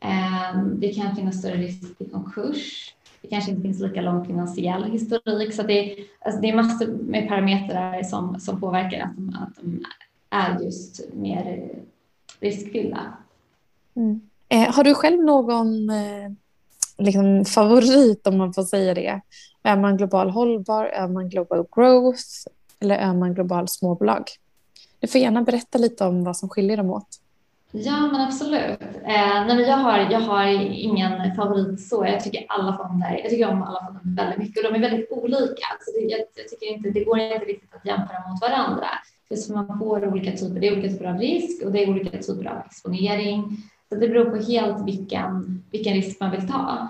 Ehm, 0.00 0.80
det 0.80 0.88
kan 0.88 1.16
finnas 1.16 1.38
större 1.38 1.56
risk 1.56 1.98
till 1.98 2.10
konkurs. 2.10 2.94
Det 3.22 3.28
kanske 3.28 3.50
inte 3.50 3.62
finns 3.62 3.80
lika 3.80 4.00
lång 4.00 4.24
finansiell 4.24 4.84
historik. 4.84 5.54
Så 5.54 5.62
det, 5.62 5.96
alltså 6.20 6.40
det 6.40 6.48
är 6.48 6.56
massor 6.56 6.86
med 6.86 7.28
parametrar 7.28 8.02
som, 8.02 8.40
som 8.40 8.60
påverkar 8.60 9.00
att 9.00 9.16
de, 9.16 9.36
att 9.40 9.56
de 9.56 9.84
är 10.30 10.64
just 10.64 11.14
mer 11.14 11.68
riskfyllda. 12.40 13.12
Mm. 13.96 14.20
Eh, 14.48 14.74
har 14.74 14.84
du 14.84 14.94
själv 14.94 15.24
någon 15.24 15.90
eh, 15.90 16.30
liksom, 16.98 17.44
favorit 17.44 18.26
om 18.26 18.38
man 18.38 18.52
får 18.52 18.62
säga 18.62 18.94
det? 18.94 19.20
Är 19.62 19.76
man 19.76 19.96
global 19.96 20.30
hållbar, 20.30 20.84
är 20.84 21.08
man 21.08 21.28
global 21.28 21.66
growth 21.76 22.24
eller 22.80 22.98
är 22.98 23.14
man 23.14 23.34
global 23.34 23.68
småbolag? 23.68 24.24
Du 25.00 25.06
får 25.06 25.20
gärna 25.20 25.42
berätta 25.42 25.78
lite 25.78 26.04
om 26.04 26.24
vad 26.24 26.36
som 26.36 26.48
skiljer 26.48 26.76
dem 26.76 26.90
åt. 26.90 27.20
Ja, 27.72 28.06
men 28.12 28.20
absolut. 28.20 28.80
Eh, 29.04 29.46
nej, 29.46 29.60
jag, 29.60 29.76
har, 29.76 29.98
jag 29.98 30.20
har 30.20 30.46
ingen 30.72 31.34
favorit 31.36 31.80
så. 31.80 32.06
Jag 32.06 32.24
tycker 32.24 32.46
alla 32.48 32.76
fonder, 32.76 33.20
jag 33.22 33.30
tycker 33.30 33.50
om 33.50 33.62
alla 33.62 33.86
fonder 33.86 34.22
väldigt 34.22 34.38
mycket 34.38 34.64
och 34.64 34.72
de 34.72 34.78
är 34.78 34.90
väldigt 34.90 35.10
olika. 35.10 35.66
Så 35.80 35.92
det, 35.92 36.06
jag, 36.06 36.20
jag, 36.34 36.48
tycker 36.48 36.66
inte, 36.66 36.90
det 36.90 37.04
går 37.04 37.18
inte 37.18 37.44
riktigt 37.44 37.74
att 37.74 37.86
jämföra 37.86 38.28
mot 38.28 38.40
varandra. 38.40 38.88
För 39.28 39.54
man 39.54 39.78
får 39.78 40.08
olika 40.08 40.32
typer, 40.32 40.60
det 40.60 40.68
är 40.68 40.72
olika 40.72 40.88
typer 40.88 41.04
av 41.04 41.18
risk 41.18 41.62
och 41.64 41.72
det 41.72 41.82
är 41.82 41.90
olika 41.90 42.18
typer 42.18 42.50
av 42.50 42.58
exponering. 42.66 43.56
Så 43.88 43.94
det 43.94 44.08
beror 44.08 44.24
på 44.24 44.36
helt 44.36 44.86
vilken, 44.86 45.62
vilken 45.70 45.94
risk 45.94 46.20
man 46.20 46.30
vill 46.30 46.48
ta. 46.48 46.88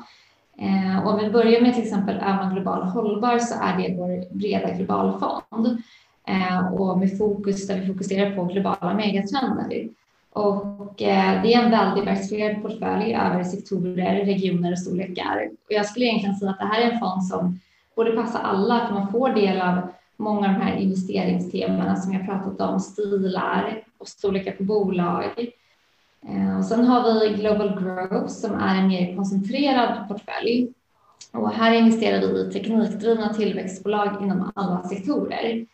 Eh, 0.60 1.06
om 1.06 1.18
vi 1.18 1.30
börjar 1.30 1.60
med 1.60 1.74
till 1.74 1.82
exempel 1.82 2.16
är 2.16 2.34
man 2.34 2.54
global 2.54 2.82
hållbar 2.82 3.38
så 3.38 3.54
är 3.62 3.78
det 3.78 3.96
vår 3.98 4.34
breda 4.34 4.70
globalfond 4.70 5.82
eh, 6.26 6.72
och 6.74 6.98
med 6.98 7.18
fokus 7.18 7.66
där 7.66 7.80
vi 7.80 7.86
fokuserar 7.86 8.36
på 8.36 8.44
globala 8.44 8.94
megatrender. 8.94 9.88
Och 10.32 11.02
eh, 11.02 11.42
det 11.42 11.54
är 11.54 11.62
en 11.62 11.70
väldigt 11.70 12.04
diversifierad 12.04 12.62
portfölj 12.62 13.14
över 13.14 13.44
sektorer, 13.44 14.24
regioner 14.24 14.72
och 14.72 14.78
storlekar. 14.78 15.48
Och 15.66 15.72
jag 15.72 15.86
skulle 15.86 16.06
egentligen 16.06 16.36
säga 16.36 16.50
att 16.50 16.58
det 16.58 16.66
här 16.66 16.80
är 16.80 16.90
en 16.90 16.98
fond 16.98 17.24
som 17.24 17.60
borde 17.96 18.12
passa 18.12 18.38
alla 18.38 18.86
för 18.86 18.94
man 18.94 19.12
får 19.12 19.28
del 19.28 19.60
av 19.60 19.78
många 20.16 20.48
av 20.48 20.54
de 20.54 20.60
här 20.60 20.76
investeringstemana 20.76 21.96
som 21.96 22.12
jag 22.12 22.26
pratat 22.26 22.60
om, 22.60 22.80
stilar 22.80 23.82
och 23.98 24.08
storlekar 24.08 24.52
på 24.52 24.64
bolag. 24.64 25.24
Eh, 26.28 26.58
och 26.58 26.64
sen 26.64 26.84
har 26.84 27.20
vi 27.20 27.34
Global 27.34 27.80
Growth 27.80 28.28
som 28.28 28.54
är 28.54 28.80
en 28.80 28.88
mer 28.88 29.16
koncentrerad 29.16 30.08
portfölj. 30.08 30.68
Och 31.32 31.50
här 31.50 31.72
investerar 31.72 32.20
vi 32.20 32.40
i 32.40 32.52
teknikdrivna 32.52 33.34
tillväxtbolag 33.34 34.22
inom 34.22 34.52
alla 34.54 34.82
sektorer. 34.82 35.66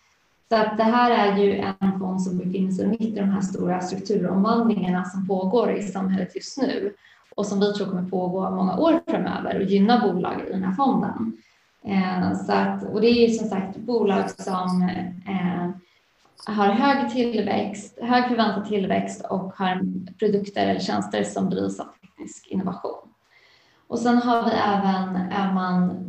Så 0.48 0.56
att 0.56 0.76
det 0.76 0.82
här 0.82 1.11
är 1.11 1.38
ju 1.38 1.59
en 1.59 1.98
fond 1.98 2.22
som 2.22 2.38
befinner 2.38 2.72
sig 2.72 2.87
mitt 2.87 3.00
i 3.00 3.20
de 3.20 3.28
här 3.28 3.40
stora 3.40 3.80
strukturomvandlingarna 3.80 5.04
som 5.04 5.26
pågår 5.26 5.72
i 5.72 5.82
samhället 5.82 6.35
just 6.35 6.59
nu 6.59 6.94
och 7.37 7.46
som 7.46 7.61
vi 7.61 7.72
tror 7.72 7.87
kommer 7.87 8.11
pågå 8.11 8.50
många 8.50 8.78
år 8.78 9.00
framöver 9.06 9.56
och 9.56 9.62
gynna 9.62 10.00
bolag 10.00 10.42
i 10.48 10.52
den 10.52 10.62
här 10.62 10.72
fonden. 10.72 11.37
Eh, 11.85 12.38
så 12.46 12.52
att, 12.52 12.82
och 12.92 13.00
det 13.00 13.09
är 13.09 13.28
som 13.28 13.48
sagt 13.48 13.76
bolag 13.76 14.30
som 14.30 14.82
eh, 15.26 15.70
har 16.46 16.66
hög 16.66 17.11
tillväxt, 17.11 17.99
hög 18.03 18.29
förväntad 18.29 18.68
tillväxt 18.68 19.27
och 19.31 19.53
har 19.57 19.81
produkter 20.18 20.66
eller 20.66 20.81
tjänster 20.81 21.25
som 21.25 21.51
drivs 21.51 21.81
av 21.81 21.87
teknisk 22.01 22.46
innovation. 22.46 23.09
Och 23.88 23.99
sen 23.99 24.16
har 24.16 24.44
vi 24.44 24.51
även 24.51 25.16
är 25.16 25.53
man 25.53 26.03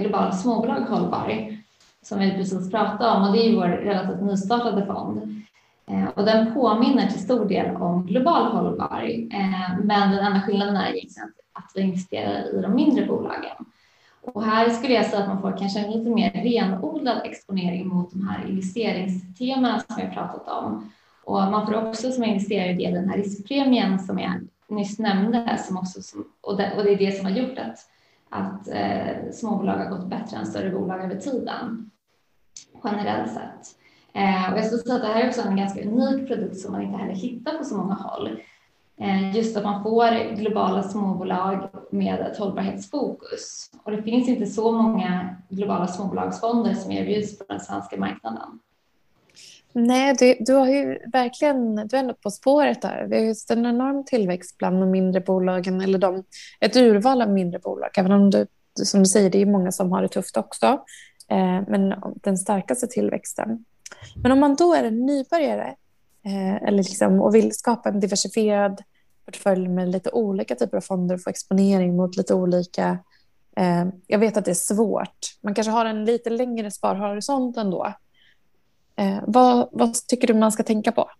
global 0.00 0.32
småbolag 0.32 0.80
hållbar 0.80 1.56
som 2.02 2.18
vi 2.18 2.30
precis 2.30 2.70
pratade 2.70 3.10
om 3.10 3.28
och 3.28 3.32
det 3.32 3.48
är 3.48 3.56
vår 3.56 3.68
relativt 3.68 4.22
nystartade 4.22 4.86
fond. 4.86 5.42
Eh, 5.90 6.08
och 6.14 6.24
den 6.24 6.54
påminner 6.54 7.06
till 7.06 7.20
stor 7.20 7.44
del 7.44 7.76
om 7.76 8.06
global 8.06 8.52
hållbar, 8.52 9.02
eh, 9.32 9.78
men 9.84 10.10
den 10.10 10.26
enda 10.26 10.42
skillnaden 10.42 10.76
är 10.76 10.94
att 11.52 11.72
vi 11.74 11.80
investerar 11.80 12.58
i 12.58 12.62
de 12.62 12.74
mindre 12.74 13.06
bolagen. 13.06 13.56
Och 14.26 14.44
här 14.44 14.70
skulle 14.70 14.94
jag 14.94 15.06
säga 15.06 15.22
att 15.22 15.28
man 15.28 15.42
får 15.42 15.58
kanske 15.58 15.80
en 15.80 15.90
lite 15.90 16.10
mer 16.10 16.30
renodlad 16.30 17.20
exponering 17.24 17.88
mot 17.88 18.10
de 18.10 18.28
här 18.28 18.48
investeringsteman 18.48 19.80
som 19.80 20.02
jag 20.02 20.14
pratat 20.14 20.48
om. 20.48 20.90
Och 21.24 21.34
man 21.34 21.66
får 21.66 21.88
också 21.88 22.12
som 22.12 22.24
investerare 22.24 22.72
del 22.72 22.94
den 22.94 23.08
här 23.08 23.16
riskpremien 23.16 23.98
som 23.98 24.18
jag 24.18 24.48
nyss 24.68 24.98
nämnde 24.98 25.58
som 25.58 25.76
också, 25.76 26.02
som, 26.02 26.24
och, 26.40 26.56
det, 26.56 26.72
och 26.76 26.84
det 26.84 26.90
är 26.90 26.98
det 26.98 27.12
som 27.12 27.26
har 27.26 27.32
gjort 27.32 27.58
att, 27.58 27.78
att 28.28 28.68
eh, 28.68 29.30
småbolag 29.32 29.76
har 29.76 29.90
gått 29.90 30.06
bättre 30.06 30.36
än 30.36 30.46
större 30.46 30.70
bolag 30.70 31.04
över 31.04 31.16
tiden 31.16 31.90
generellt 32.84 33.32
sett. 33.32 33.76
Eh, 34.12 34.52
och 34.52 34.58
jag 34.58 34.66
skulle 34.66 34.82
säga 34.82 34.94
att 34.94 35.02
det 35.02 35.08
här 35.08 35.22
är 35.22 35.28
också 35.28 35.42
en 35.42 35.56
ganska 35.56 35.82
unik 35.82 36.28
produkt 36.28 36.58
som 36.58 36.72
man 36.72 36.82
inte 36.82 36.98
heller 36.98 37.14
hittar 37.14 37.58
på 37.58 37.64
så 37.64 37.76
många 37.76 37.94
håll. 37.94 38.40
Eh, 39.00 39.36
just 39.36 39.56
att 39.56 39.64
man 39.64 39.82
får 39.82 40.36
globala 40.36 40.82
småbolag 40.82 41.68
med 41.90 42.20
ett 42.20 42.38
hållbarhetsfokus. 42.38 43.70
Och 43.84 43.90
det 43.90 44.02
finns 44.02 44.28
inte 44.28 44.46
så 44.46 44.72
många 44.72 45.36
globala 45.48 45.86
småbolagsfonder 45.86 46.74
som 46.74 46.92
erbjuds 46.92 47.38
på 47.38 47.44
den 47.48 47.60
svenska 47.60 47.96
marknaden. 47.96 48.60
Nej, 49.72 50.14
du, 50.18 50.36
du 50.40 50.52
har 50.52 50.68
ju 50.68 50.98
verkligen 51.12 51.76
du 51.76 51.96
är 51.96 52.00
ändå 52.00 52.14
på 52.14 52.30
spåret 52.30 52.82
där. 52.82 53.06
Vi 53.10 53.16
har 53.16 53.24
just 53.24 53.50
en 53.50 53.66
enorm 53.66 54.04
tillväxt 54.04 54.58
bland 54.58 54.80
de 54.80 54.90
mindre 54.90 55.20
bolagen, 55.20 55.80
eller 55.80 55.98
de, 55.98 56.24
ett 56.60 56.76
urval 56.76 57.22
av 57.22 57.30
mindre 57.30 57.58
bolag. 57.58 57.90
Även 57.98 58.12
om 58.12 58.30
du, 58.30 58.46
som 58.84 59.00
du 59.00 59.06
säger, 59.06 59.30
det 59.30 59.42
är 59.42 59.46
många 59.46 59.72
som 59.72 59.92
har 59.92 60.02
det 60.02 60.08
tufft 60.08 60.36
också. 60.36 60.66
Eh, 61.30 61.62
men 61.68 61.94
den 62.22 62.38
starkaste 62.38 62.86
tillväxten. 62.86 63.64
Men 64.22 64.32
om 64.32 64.40
man 64.40 64.54
då 64.54 64.74
är 64.74 64.84
en 64.84 65.06
nybörjare 65.06 65.74
Eh, 66.26 66.54
eller 66.54 66.82
liksom, 66.82 67.20
och 67.20 67.34
vill 67.34 67.52
skapa 67.52 67.88
en 67.88 68.00
diversifierad 68.00 68.82
portfölj 69.24 69.68
med 69.68 69.88
lite 69.88 70.10
olika 70.10 70.54
typer 70.54 70.76
av 70.76 70.80
fonder 70.80 71.14
och 71.14 71.22
få 71.22 71.30
exponering 71.30 71.96
mot 71.96 72.16
lite 72.16 72.34
olika... 72.34 72.98
Eh, 73.56 73.84
jag 74.06 74.18
vet 74.18 74.36
att 74.36 74.44
det 74.44 74.50
är 74.50 74.54
svårt. 74.54 75.36
Man 75.40 75.54
kanske 75.54 75.70
har 75.70 75.84
en 75.84 76.04
lite 76.04 76.30
längre 76.30 76.70
sparhorisont 76.70 77.56
ändå. 77.56 77.92
Eh, 78.96 79.18
vad, 79.26 79.68
vad 79.72 79.94
tycker 79.94 80.26
du 80.26 80.34
man 80.34 80.52
ska 80.52 80.62
tänka 80.62 80.92
på? 80.92 81.10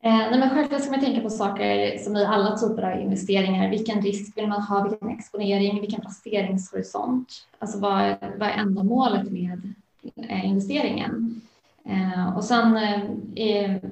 Eh, 0.00 0.12
nej 0.12 0.38
men 0.38 0.50
självklart 0.50 0.82
ska 0.82 0.90
man 0.90 1.00
tänka 1.00 1.20
på 1.20 1.30
saker 1.30 1.98
som 1.98 2.16
i 2.16 2.24
alla 2.24 2.58
typer 2.58 2.82
av 2.82 3.00
investeringar. 3.00 3.70
Vilken 3.70 4.02
risk 4.02 4.38
vill 4.38 4.48
man 4.48 4.62
ha? 4.62 4.88
Vilken 4.88 5.08
exponering? 5.08 5.80
Vilken 5.80 6.00
placeringshorisont? 6.00 7.28
Alltså 7.58 7.78
vad, 7.78 8.16
vad 8.20 8.48
är 8.48 8.52
ändamålet 8.52 9.30
med 9.30 9.72
eh, 10.28 10.44
investeringen? 10.46 11.40
Eh, 11.88 12.36
och 12.36 12.44
sen 12.44 12.76
eh, 12.76 13.00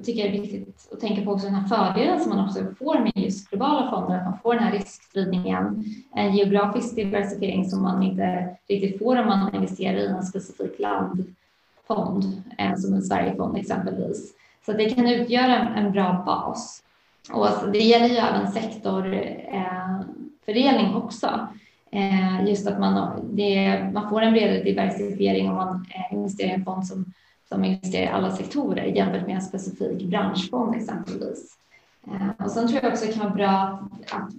tycker 0.02 0.24
jag 0.24 0.33
det 0.33 0.38
är 0.38 0.42
viktigt 0.42 0.88
att 0.92 1.00
tänka 1.00 1.22
på 1.22 1.30
också 1.30 1.46
den 1.46 1.54
här 1.54 1.68
fördelen 1.68 2.20
som 2.20 2.37
man 2.37 2.46
också 2.46 2.61
får 2.78 2.98
med 2.98 3.12
just 3.14 3.50
globala 3.50 3.90
fonder, 3.90 4.18
att 4.18 4.24
man 4.24 4.38
får 4.38 4.54
den 4.54 4.62
här 4.62 4.72
riskspridningen, 4.72 5.85
en 6.14 6.37
geografisk 6.37 6.96
diversifiering 6.96 7.64
som 7.64 7.83
man 7.83 8.02
inte 8.02 8.57
riktigt 8.68 8.98
får 8.98 9.20
om 9.20 9.26
man 9.26 9.54
investerar 9.54 9.96
i 9.96 10.07
en 10.07 10.22
specifik 10.22 10.78
landfond, 10.78 12.42
eh, 12.59 12.74
som 12.76 12.94
en 12.94 13.02
Sverigefond 13.02 13.57
exempelvis. 13.57 14.35
Så 14.66 14.72
det 14.72 14.90
kan 14.90 15.09
utgöra 15.09 15.59
en, 15.59 15.87
en 15.87 15.92
bra 15.92 16.22
bas. 16.26 16.85
Och 17.33 17.48
det 17.72 17.78
gäller 17.78 18.09
ju 18.09 18.16
även 18.16 18.52
sektorfördelning 18.52 20.87
eh, 20.87 20.96
också. 20.96 21.48
Eh, 21.90 22.48
just 22.48 22.66
att 22.66 22.80
man, 22.80 23.20
det, 23.33 23.85
man 23.92 24.11
får 24.11 24.22
en 24.22 24.33
bredare 24.33 24.62
diversifiering 24.62 25.48
om 25.48 25.54
man 25.54 25.87
eh, 25.94 26.14
investerar 26.16 26.50
i 26.50 26.52
en 26.52 26.64
fond 26.64 26.87
som 26.87 27.04
som 27.48 27.64
investerar 27.64 28.04
i 28.04 28.09
alla 28.09 28.37
sektorer 28.37 28.85
jämfört 28.85 29.26
med 29.26 29.37
en 29.37 29.42
specifik 29.42 30.09
branschfond 30.09 30.74
exempelvis. 30.74 31.59
Och 32.44 32.50
sen 32.50 32.68
tror 32.68 32.83
jag 32.83 32.92
också 32.92 33.07
det 33.07 33.12
kan 33.12 33.22
vara 33.22 33.35
bra 33.35 33.80
att, 34.11 34.30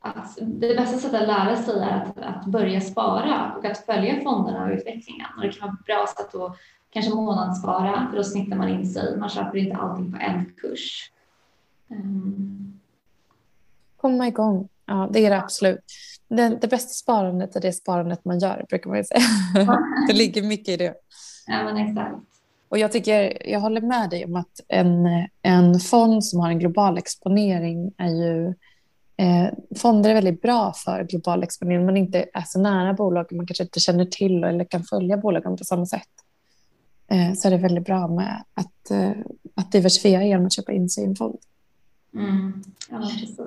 att 0.00 0.38
det 0.40 0.76
bästa 0.76 0.98
sättet 0.98 1.20
att 1.20 1.28
lära 1.28 1.56
sig 1.56 1.82
är 1.82 2.02
att, 2.02 2.18
att 2.18 2.46
börja 2.46 2.80
spara 2.80 3.54
och 3.58 3.64
att 3.64 3.78
följa 3.78 4.22
fonderna 4.22 4.64
och 4.64 4.70
utvecklingen. 4.70 5.26
Och 5.36 5.42
det 5.42 5.52
kan 5.52 5.68
vara 5.68 5.78
bra 5.86 6.06
sätt 6.16 6.34
att 6.34 6.56
kanske 6.90 7.14
månadsspara 7.14 8.08
för 8.10 8.16
då 8.16 8.24
snittar 8.24 8.56
man 8.56 8.68
in 8.68 8.86
sig. 8.86 9.16
Man 9.18 9.28
köper 9.28 9.58
inte 9.58 9.76
allting 9.76 10.12
på 10.12 10.18
en 10.18 10.52
kurs. 10.56 11.10
Um. 11.88 12.80
Komma 13.96 14.26
igång. 14.26 14.68
Ja, 14.86 15.08
det 15.12 15.26
är 15.26 15.30
det 15.30 15.38
absolut. 15.38 15.84
Det, 16.28 16.58
det 16.60 16.68
bästa 16.68 16.88
sparandet 16.88 17.56
är 17.56 17.60
det 17.60 17.72
sparandet 17.72 18.24
man 18.24 18.38
gör, 18.38 18.66
brukar 18.68 18.90
man 18.90 18.98
ju 18.98 19.04
säga. 19.04 19.20
det 20.08 20.12
ligger 20.12 20.42
mycket 20.42 20.68
i 20.68 20.76
det. 20.76 20.94
Ja, 21.46 21.64
men 21.64 21.76
exakt. 21.76 22.33
Och 22.68 22.78
jag, 22.78 22.92
tycker, 22.92 23.48
jag 23.50 23.60
håller 23.60 23.80
med 23.80 24.10
dig 24.10 24.24
om 24.24 24.36
att 24.36 24.60
en, 24.68 25.06
en 25.42 25.80
fond 25.80 26.24
som 26.24 26.40
har 26.40 26.48
en 26.48 26.58
global 26.58 26.98
exponering 26.98 27.92
är 27.96 28.08
ju... 28.08 28.54
Eh, 29.16 29.48
fonder 29.76 30.10
är 30.10 30.14
väldigt 30.14 30.42
bra 30.42 30.72
för 30.72 31.04
global 31.04 31.42
exponering. 31.42 31.86
Man 31.86 31.96
inte 31.96 32.24
är 32.34 32.44
så 32.46 32.60
nära 32.60 32.92
bolag 32.92 33.32
man 33.32 33.46
kanske 33.46 33.64
inte 33.64 33.80
känner 33.80 34.04
till 34.04 34.44
eller 34.44 34.64
kan 34.64 34.84
följa 34.84 35.16
bolagen 35.16 35.56
på 35.56 35.64
samma 35.64 35.86
sätt. 35.86 36.08
Eh, 37.08 37.34
så 37.34 37.48
är 37.48 37.52
det 37.52 37.58
väldigt 37.58 37.84
bra 37.84 38.08
med 38.08 38.44
att, 38.54 38.90
eh, 38.90 39.10
att 39.54 39.72
diversifiera 39.72 40.24
genom 40.24 40.46
att 40.46 40.52
köpa 40.52 40.72
in 40.72 40.88
sig 40.88 41.04
i 41.04 41.06
en 41.06 41.16
fond. 41.16 41.38
Mm. 42.14 42.64
Ja, 42.90 43.10
precis. 43.20 43.38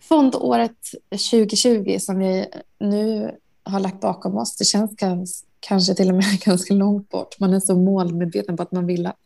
Fondåret 0.00 0.78
2020 1.10 1.96
som 2.00 2.18
vi 2.18 2.46
nu 2.78 3.34
har 3.64 3.80
lagt 3.80 4.00
bakom 4.00 4.36
oss, 4.38 4.56
det 4.56 4.64
känns 4.64 4.96
ganska, 4.96 5.46
kanske 5.62 5.94
till 5.94 6.08
och 6.08 6.14
med 6.14 6.24
ganska 6.44 6.74
långt 6.74 7.08
bort. 7.08 7.40
Man 7.40 7.54
är 7.54 7.60
så 7.60 7.76
målmedveten 7.76 8.56
på 8.56 8.62
att 8.62 8.72
man 8.72 8.86
vill 8.86 9.06
att, 9.06 9.18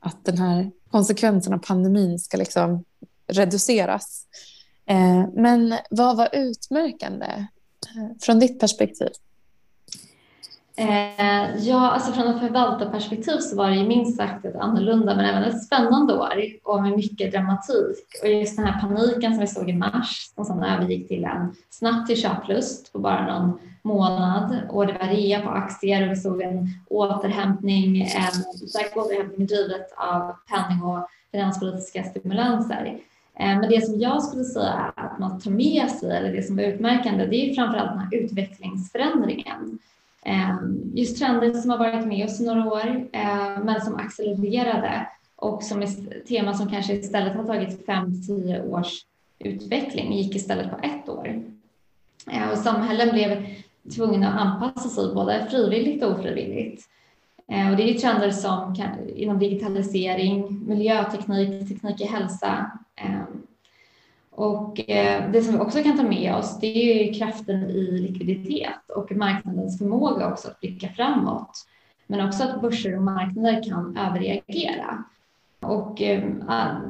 att 0.00 0.24
den 0.24 0.38
här 0.38 0.70
konsekvensen 0.90 1.52
av 1.52 1.58
pandemin 1.58 2.18
ska 2.18 2.36
liksom 2.36 2.84
reduceras. 3.26 4.26
Eh, 4.86 5.28
men 5.34 5.74
vad 5.90 6.16
var 6.16 6.28
utmärkande 6.32 7.26
eh, 7.26 8.16
från 8.20 8.38
ditt 8.38 8.60
perspektiv? 8.60 9.08
Eh, 10.78 11.56
ja, 11.58 11.90
alltså 11.90 12.12
från 12.12 12.26
ett 12.28 12.40
förvaltarperspektiv 12.40 13.38
så 13.38 13.56
var 13.56 13.70
det 13.70 13.76
ju 13.76 13.88
minst 13.88 14.16
sagt 14.16 14.44
ett 14.44 14.56
annorlunda 14.56 15.16
men 15.16 15.24
även 15.24 15.42
ett 15.42 15.64
spännande 15.64 16.14
år 16.14 16.34
och 16.64 16.82
med 16.82 16.96
mycket 16.96 17.32
dramatik. 17.32 18.06
Och 18.22 18.28
just 18.28 18.56
den 18.56 18.66
här 18.66 18.80
paniken 18.80 19.32
som 19.32 19.40
vi 19.40 19.46
såg 19.46 19.70
i 19.70 19.72
mars 19.72 20.30
som 20.34 20.44
sedan 20.44 20.62
övergick 20.62 21.08
till 21.08 21.24
en 21.24 21.54
snabbt 21.70 22.06
till 22.06 22.22
köplust 22.22 22.92
på 22.92 22.98
bara 22.98 23.38
någon 23.38 23.58
månad 23.88 24.60
och 24.68 24.86
det 24.86 24.92
var 24.92 25.08
rea 25.08 25.40
på 25.40 25.48
aktier 25.48 26.02
och 26.02 26.10
vi 26.10 26.16
såg 26.16 26.42
en 26.42 26.68
återhämtning, 26.90 28.00
en 28.00 28.32
stark 28.68 28.96
återhämtning 28.96 29.46
drivet 29.46 29.92
av 29.96 30.36
penning 30.48 30.82
och 30.82 31.08
finanspolitiska 31.32 32.04
stimulanser. 32.04 32.98
Eh, 33.38 33.60
men 33.60 33.68
det 33.68 33.86
som 33.86 34.00
jag 34.00 34.22
skulle 34.22 34.44
säga 34.44 34.92
att 34.96 35.18
man 35.18 35.40
tar 35.40 35.50
med 35.50 35.90
sig, 35.90 36.16
eller 36.16 36.32
det 36.32 36.42
som 36.42 36.58
är 36.58 36.62
utmärkande, 36.62 37.26
det 37.26 37.50
är 37.50 37.54
framförallt 37.54 37.90
den 37.90 37.98
här 37.98 38.14
utvecklingsförändringen 38.14 39.78
eh, 40.24 40.56
just 40.94 41.18
trender 41.18 41.52
som 41.52 41.70
har 41.70 41.78
varit 41.78 42.06
med 42.06 42.24
oss 42.24 42.40
i 42.40 42.46
några 42.46 42.72
år, 42.72 43.08
eh, 43.12 43.64
men 43.64 43.80
som 43.80 43.96
accelererade 43.96 45.06
och 45.36 45.62
som 45.62 45.82
är 45.82 46.24
tema 46.24 46.54
som 46.54 46.70
kanske 46.70 46.92
istället 46.92 47.36
har 47.36 47.44
tagit 47.44 47.86
fem, 47.86 48.22
tio 48.26 48.62
års 48.62 49.04
utveckling 49.38 50.12
gick 50.12 50.36
istället 50.36 50.70
på 50.70 50.76
ett 50.82 51.08
år. 51.08 51.42
Och 52.52 52.58
samhällen 52.58 53.14
blev 53.14 53.46
tvungna 53.96 54.32
att 54.32 54.40
anpassa 54.40 54.88
sig 54.88 55.14
både 55.14 55.46
frivilligt 55.50 56.04
och 56.04 56.12
ofrivilligt. 56.12 56.82
Eh, 57.52 57.70
och 57.70 57.76
det 57.76 57.90
är 57.90 57.94
trender 57.94 58.30
som 58.30 58.74
kan, 58.74 59.08
inom 59.08 59.38
digitalisering, 59.38 60.66
miljöteknik, 60.66 61.68
teknik 61.68 62.00
i 62.00 62.04
hälsa, 62.04 62.70
eh, 62.96 63.22
och 64.38 64.90
eh, 64.90 65.30
det 65.30 65.42
som 65.42 65.54
vi 65.54 65.60
också 65.60 65.82
kan 65.82 65.96
ta 65.96 66.02
med 66.02 66.34
oss 66.34 66.60
det 66.60 66.66
är 66.66 67.14
kraften 67.14 67.70
i 67.70 67.98
likviditet 67.98 68.90
och 68.96 69.12
marknadens 69.12 69.78
förmåga 69.78 70.32
också 70.32 70.48
att 70.48 70.60
blicka 70.60 70.88
framåt. 70.88 71.50
Men 72.06 72.28
också 72.28 72.44
att 72.44 72.60
börser 72.60 72.96
och 72.96 73.02
marknader 73.02 73.62
kan 73.62 73.96
överreagera. 73.96 75.04
Och 75.60 76.02
eh, 76.02 76.22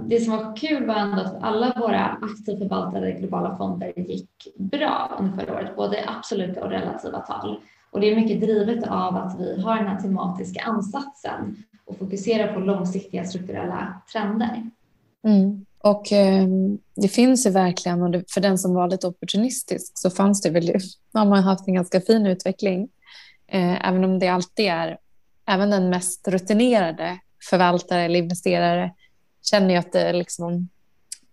det 0.07 0.21
som 0.21 0.37
var 0.37 0.57
kul 0.57 0.87
var 0.87 0.95
ändå 0.95 1.21
att 1.21 1.43
alla 1.43 1.75
våra 1.77 2.05
aktivt 2.05 2.59
förvaltade 2.59 3.13
globala 3.13 3.57
fonder 3.57 3.93
gick 3.97 4.49
bra 4.57 5.17
under 5.21 5.37
förra 5.37 5.55
året, 5.55 5.77
både 5.77 6.05
absoluta 6.07 6.65
och 6.65 6.71
relativa 6.71 7.19
tal. 7.19 7.61
Och 7.91 8.01
det 8.01 8.11
är 8.11 8.17
mycket 8.17 8.41
drivet 8.41 8.89
av 8.89 9.17
att 9.17 9.41
vi 9.41 9.61
har 9.61 9.77
den 9.77 9.87
här 9.87 10.01
tematiska 10.01 10.63
ansatsen 10.63 11.65
och 11.85 11.99
fokuserar 11.99 12.55
på 12.55 12.61
långsiktiga 12.61 13.25
strukturella 13.25 14.03
trender. 14.13 14.71
Mm. 15.25 15.65
Och 15.79 16.13
eh, 16.13 16.47
det 16.95 17.09
finns 17.09 17.47
ju 17.47 17.51
verkligen, 17.51 18.03
och 18.03 18.11
det, 18.11 18.33
för 18.33 18.41
den 18.41 18.59
som 18.59 18.75
var 18.75 18.89
lite 18.89 19.07
opportunistisk 19.07 19.93
så 19.95 20.11
fanns 20.11 20.43
det 20.43 20.51
väl, 20.51 20.75
har 21.13 21.27
man 21.27 21.43
haft 21.43 21.69
en 21.69 21.75
ganska 21.75 22.01
fin 22.01 22.27
utveckling. 22.27 22.89
Eh, 23.47 23.89
även 23.89 24.05
om 24.05 24.19
det 24.19 24.29
alltid 24.29 24.67
är, 24.67 24.99
även 25.47 25.71
den 25.71 25.91
mest 25.91 26.29
rutinerade 26.29 27.19
förvaltare 27.51 28.03
eller 28.03 28.19
investerare 28.19 28.95
känner 29.43 29.71
ju 29.71 29.77
att 29.77 29.93
det 29.93 30.13
liksom, 30.13 30.69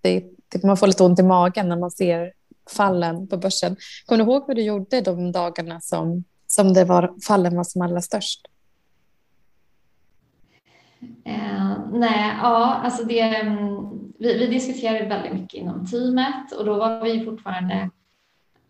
det, 0.01 0.23
det, 0.47 0.63
man 0.63 0.77
får 0.77 0.87
lite 0.87 1.03
ont 1.03 1.19
i 1.19 1.23
magen 1.23 1.69
när 1.69 1.77
man 1.77 1.91
ser 1.91 2.31
fallen 2.77 3.27
på 3.27 3.37
börsen. 3.37 3.75
Kommer 4.05 4.25
du 4.25 4.31
ihåg 4.31 4.43
vad 4.47 4.55
du 4.55 4.61
gjorde 4.61 5.01
de 5.01 5.31
dagarna 5.31 5.81
som, 5.81 6.23
som 6.47 6.73
det 6.73 6.85
var, 6.85 7.13
fallen 7.27 7.55
var 7.55 7.63
som 7.63 7.81
allra 7.81 8.01
störst? 8.01 8.47
Eh, 11.25 11.77
nej, 11.91 12.35
ja, 12.41 12.75
alltså 12.83 13.03
det, 13.03 13.19
mm, 13.19 13.67
vi, 14.19 14.37
vi 14.37 14.47
diskuterade 14.47 15.05
väldigt 15.05 15.33
mycket 15.33 15.61
inom 15.61 15.85
teamet 15.85 16.51
och 16.51 16.65
då 16.65 16.77
var 16.77 17.03
vi 17.03 17.25
fortfarande, 17.25 17.89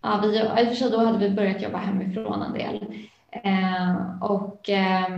ja, 0.01 0.19
vi, 0.23 0.39
i 0.39 0.41
och 0.43 0.67
för 0.67 0.75
sig 0.75 0.91
då 0.91 0.97
hade 0.97 1.17
vi 1.17 1.35
börjat 1.35 1.61
jobba 1.61 1.77
hemifrån 1.77 2.41
en 2.41 2.53
del. 2.53 2.85
Eh, 3.31 4.21
och 4.21 4.69
eh, 4.69 5.09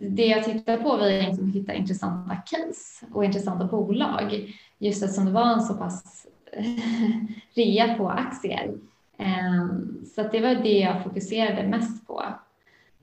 det 0.00 0.26
jag 0.26 0.44
tittar 0.44 0.76
på 0.76 0.96
var 0.96 1.06
egentligen 1.06 1.28
liksom 1.28 1.48
att 1.48 1.54
hitta 1.54 1.74
intressanta 1.74 2.36
case 2.36 3.06
och 3.12 3.24
intressanta 3.24 3.64
bolag 3.64 4.54
just 4.78 5.02
eftersom 5.02 5.24
det 5.24 5.32
var 5.32 5.52
en 5.52 5.62
så 5.62 5.74
pass 5.74 6.26
rea 7.54 7.94
på 7.94 8.08
aktier. 8.08 8.74
Ehm, 9.18 10.04
så 10.14 10.22
det 10.22 10.40
var 10.40 10.54
det 10.54 10.78
jag 10.78 11.04
fokuserade 11.04 11.68
mest 11.68 12.06
på. 12.06 12.24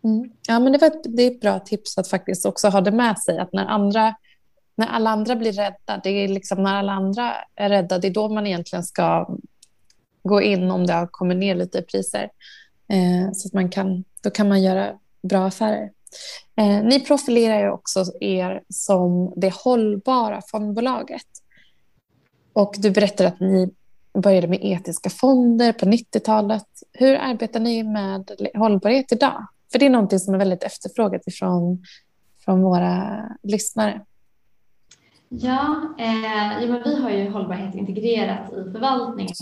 Mm. 0.03 0.31
Ja, 0.47 0.59
men 0.59 0.71
det, 0.71 0.77
var 0.77 0.87
ett, 0.87 1.17
det 1.17 1.23
är 1.23 1.31
ett 1.31 1.41
bra 1.41 1.59
tips 1.59 1.97
att 1.97 2.07
faktiskt 2.07 2.45
också 2.45 2.67
ha 2.67 2.81
det 2.81 2.91
med 2.91 3.19
sig 3.19 3.39
att 3.39 3.53
när 3.53 3.65
andra 3.65 4.15
när 4.75 4.87
alla 4.87 5.09
andra 5.09 5.35
blir 5.35 5.51
rädda, 5.51 6.01
det 6.03 6.09
är 6.09 6.27
liksom 6.27 6.63
när 6.63 6.75
alla 6.75 6.91
andra 6.91 7.33
är 7.55 7.69
rädda, 7.69 7.99
det 7.99 8.07
är 8.07 8.13
då 8.13 8.29
man 8.29 8.47
egentligen 8.47 8.83
ska 8.83 9.37
gå 10.23 10.41
in 10.41 10.71
om 10.71 10.87
det 10.87 10.93
har 10.93 11.07
kommit 11.07 11.37
ner 11.37 11.55
lite 11.55 11.77
i 11.77 11.81
priser. 11.81 12.29
Eh, 12.89 13.31
så 13.33 13.47
att 13.47 13.53
man 13.53 13.69
kan, 13.69 14.03
då 14.21 14.29
kan 14.29 14.49
man 14.49 14.63
göra 14.63 14.93
bra 15.21 15.45
affärer. 15.45 15.91
Eh, 16.55 16.83
ni 16.83 16.99
profilerar 16.99 17.59
ju 17.59 17.71
också 17.71 18.05
er 18.21 18.63
som 18.69 19.33
det 19.35 19.53
hållbara 19.53 20.41
fondbolaget. 20.51 21.27
Och 22.53 22.75
du 22.77 22.91
berättar 22.91 23.25
att 23.25 23.39
ni 23.39 23.73
började 24.13 24.47
med 24.47 24.59
etiska 24.61 25.09
fonder 25.09 25.73
på 25.73 25.85
90-talet. 25.85 26.67
Hur 26.93 27.15
arbetar 27.15 27.59
ni 27.59 27.83
med 27.83 28.31
hållbarhet 28.53 29.11
idag? 29.11 29.47
För 29.71 29.79
det 29.79 29.85
är 29.85 29.89
någonting 29.89 30.19
som 30.19 30.33
är 30.33 30.37
väldigt 30.37 30.63
efterfrågat 30.63 31.27
ifrån, 31.27 31.83
från 32.45 32.61
våra 32.61 33.23
lyssnare. 33.43 34.01
Ja, 35.29 35.95
eh, 35.99 36.61
ja 36.61 36.67
men 36.67 36.83
vi 36.83 37.01
har 37.01 37.09
ju 37.09 37.29
hållbarhet 37.29 37.75
integrerat 37.75 38.53
i 38.53 38.71
förvaltningen. 38.71 39.33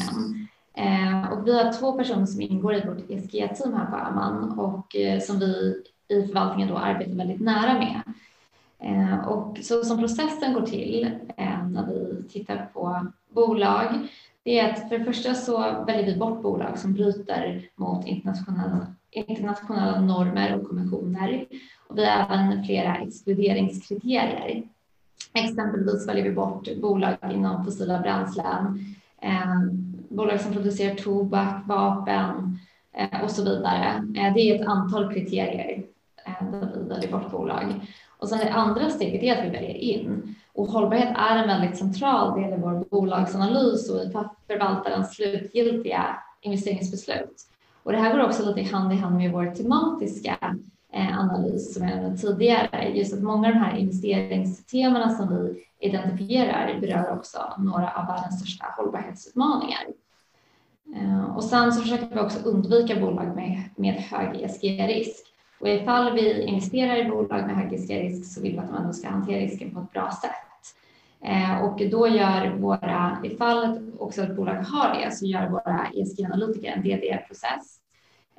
Eh, 0.78 1.32
och 1.32 1.48
vi 1.48 1.64
har 1.64 1.80
två 1.80 1.92
personer 1.92 2.26
som 2.26 2.42
ingår 2.42 2.76
i 2.76 2.88
vårt 2.88 3.10
ESG-team 3.10 3.74
här 3.74 3.86
på 3.86 3.96
Amman 3.96 4.60
och 4.60 4.96
eh, 4.96 5.20
som 5.20 5.40
vi 5.40 5.84
i 6.08 6.28
förvaltningen 6.28 6.70
då 6.70 6.78
arbetar 6.78 7.16
väldigt 7.16 7.42
nära 7.42 7.74
med. 7.74 8.02
Eh, 8.80 9.28
och 9.28 9.58
så 9.62 9.84
som 9.84 10.00
processen 10.00 10.54
går 10.54 10.62
till 10.62 11.12
eh, 11.38 11.68
när 11.68 11.88
vi 11.88 12.24
tittar 12.30 12.70
på 12.74 13.08
bolag, 13.30 14.08
det 14.44 14.60
är 14.60 14.74
att 14.74 14.90
för 14.90 15.00
det 15.00 15.06
första 15.06 15.34
så 15.34 15.84
väljer 15.88 16.06
vi 16.06 16.16
bort 16.20 16.42
bolag 16.42 16.80
som 16.80 16.94
bryter 16.94 17.70
mot 17.76 18.08
internationella, 18.08 18.88
internationella 19.12 20.02
normer 20.02 20.56
och 20.56 20.68
konventioner. 20.68 21.46
Och 21.88 21.98
vi 21.98 22.06
har 22.06 22.26
även 22.26 22.66
flera 22.66 22.96
exkluderingskriterier 22.96 24.64
Exempelvis 25.36 26.08
väljer 26.08 26.24
vi 26.24 26.32
bort 26.32 26.76
bolag 26.82 27.18
inom 27.32 27.66
fossila 27.66 28.00
bränslen, 28.00 28.86
eh, 29.22 29.62
bolag 30.10 30.42
som 30.42 30.54
producerar 30.54 30.96
tobak, 30.96 31.68
vapen 31.68 32.60
eh, 32.94 33.24
och 33.24 33.32
så 33.32 33.44
vidare. 33.44 33.88
Eh, 34.18 34.34
det 34.34 34.40
är 34.40 34.62
ett 34.62 34.68
antal 34.68 35.14
kriterier 35.14 35.84
eh, 36.26 36.52
där 36.52 36.72
vi 36.76 36.90
väljer 36.90 37.12
bort 37.12 37.32
bolag. 37.32 37.74
Och 38.18 38.30
sen 38.30 38.40
det 38.40 38.54
andra 38.54 38.90
steget 38.90 39.24
är 39.24 39.38
att 39.38 39.46
vi 39.46 39.50
väljer 39.50 39.76
in. 39.76 40.36
Och 40.54 40.68
hållbarhet 40.68 41.16
är 41.18 41.36
en 41.36 41.48
väldigt 41.48 41.78
central 41.78 42.42
del 42.42 42.54
i 42.54 42.62
vår 42.62 42.86
bolagsanalys 42.92 43.90
och 43.90 44.02
i 44.02 44.12
förvaltarens 44.48 45.16
slutgiltiga 45.16 46.18
investeringsbeslut. 46.42 47.48
Och 47.84 47.92
det 47.92 47.98
här 47.98 48.12
går 48.12 48.24
också 48.24 48.54
lite 48.54 48.76
hand 48.76 48.94
i 48.94 48.96
hand 48.96 49.18
med 49.18 49.32
vår 49.32 49.46
tematiska 49.46 50.38
eh, 50.94 51.20
analys 51.20 51.74
som 51.74 51.88
jag 51.88 51.98
nämnde 51.98 52.18
tidigare. 52.18 52.92
Just 52.94 53.14
att 53.14 53.24
många 53.24 53.48
av 53.48 53.54
de 53.54 53.60
här 53.60 53.78
investeringstemana 53.78 55.10
som 55.10 55.30
vi 55.30 55.66
identifierar 55.80 56.80
berör 56.82 57.18
också 57.18 57.40
några 57.58 57.92
av 57.92 58.08
världens 58.08 58.40
största 58.40 58.66
hållbarhetsutmaningar. 58.78 59.86
Eh, 60.96 61.36
och 61.36 61.44
sen 61.44 61.74
så 61.74 61.82
försöker 61.82 62.16
vi 62.16 62.20
också 62.20 62.40
undvika 62.50 62.96
bolag 62.96 63.36
med, 63.36 63.70
med 63.76 63.94
hög 63.94 64.42
ESG-risk. 64.42 65.35
Och 65.60 65.70
ifall 65.70 66.14
vi 66.14 66.42
investerar 66.42 67.06
i 67.06 67.10
bolag 67.10 67.48
med 67.48 67.56
hög 67.56 67.74
risk 67.90 68.34
så 68.34 68.42
vill 68.42 68.52
vi 68.52 68.58
att 68.58 68.72
man 68.72 68.94
ska 68.94 69.10
hantera 69.10 69.40
risken 69.40 69.72
på 69.72 69.80
ett 69.80 69.92
bra 69.92 70.12
sätt. 70.22 70.32
Eh, 71.22 71.62
och 71.62 71.82
då 71.92 72.08
gör 72.08 72.56
våra, 72.58 73.18
ifall 73.24 73.92
också 74.00 74.22
ett 74.22 74.36
bolag 74.36 74.56
har 74.56 75.00
det, 75.00 75.12
så 75.12 75.26
gör 75.26 75.50
våra 75.50 75.88
ESG-analytiker 75.94 76.72
en 76.72 76.84
DD-process 76.84 77.80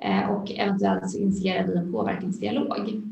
eh, 0.02 0.31
och 0.31 0.50
eventuellt 0.50 1.11
så 1.11 1.18
initierar 1.18 1.66
vi 1.66 1.76
en 1.76 1.92
påverkansdialog. 1.92 3.02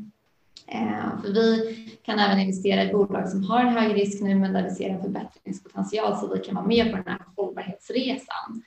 Eh, 0.67 1.21
för 1.21 1.33
vi 1.33 1.75
kan 2.03 2.19
även 2.19 2.39
investera 2.39 2.83
i 2.83 2.93
bolag 2.93 3.29
som 3.29 3.43
har 3.43 3.59
en 3.59 3.77
hög 3.77 3.95
risk 3.95 4.23
nu, 4.23 4.35
men 4.35 4.53
där 4.53 4.63
vi 4.63 4.69
ser 4.69 4.89
en 4.89 5.01
förbättringspotential 5.01 6.17
så 6.17 6.33
vi 6.33 6.39
kan 6.39 6.55
vara 6.55 6.65
med 6.65 6.91
på 6.91 6.97
den 6.97 7.07
här 7.07 7.19
hållbarhetsresan. 7.35 8.63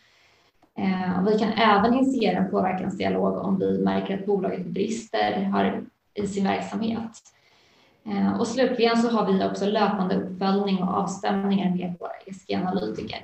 Eh, 0.79 1.23
vi 1.23 1.39
kan 1.39 1.53
även 1.53 1.95
initiera 1.95 2.39
en 2.39 2.51
påverkansdialog 2.51 3.39
om 3.39 3.59
vi 3.59 3.79
märker 3.79 4.19
att 4.19 4.27
bolaget 4.27 4.67
brister 4.67 5.43
har 5.43 5.85
i 6.15 6.27
sin 6.27 6.45
verksamhet. 6.45 7.11
Eh, 8.05 8.41
och 8.41 8.47
slutligen 8.47 8.97
så 8.97 9.09
har 9.09 9.33
vi 9.33 9.45
också 9.45 9.67
löpande 9.67 10.15
uppföljning 10.15 10.83
och 10.83 10.95
avstämningar 10.95 11.71
med 11.71 11.95
våra 12.01 12.11
ESG-analytiker 12.27 13.23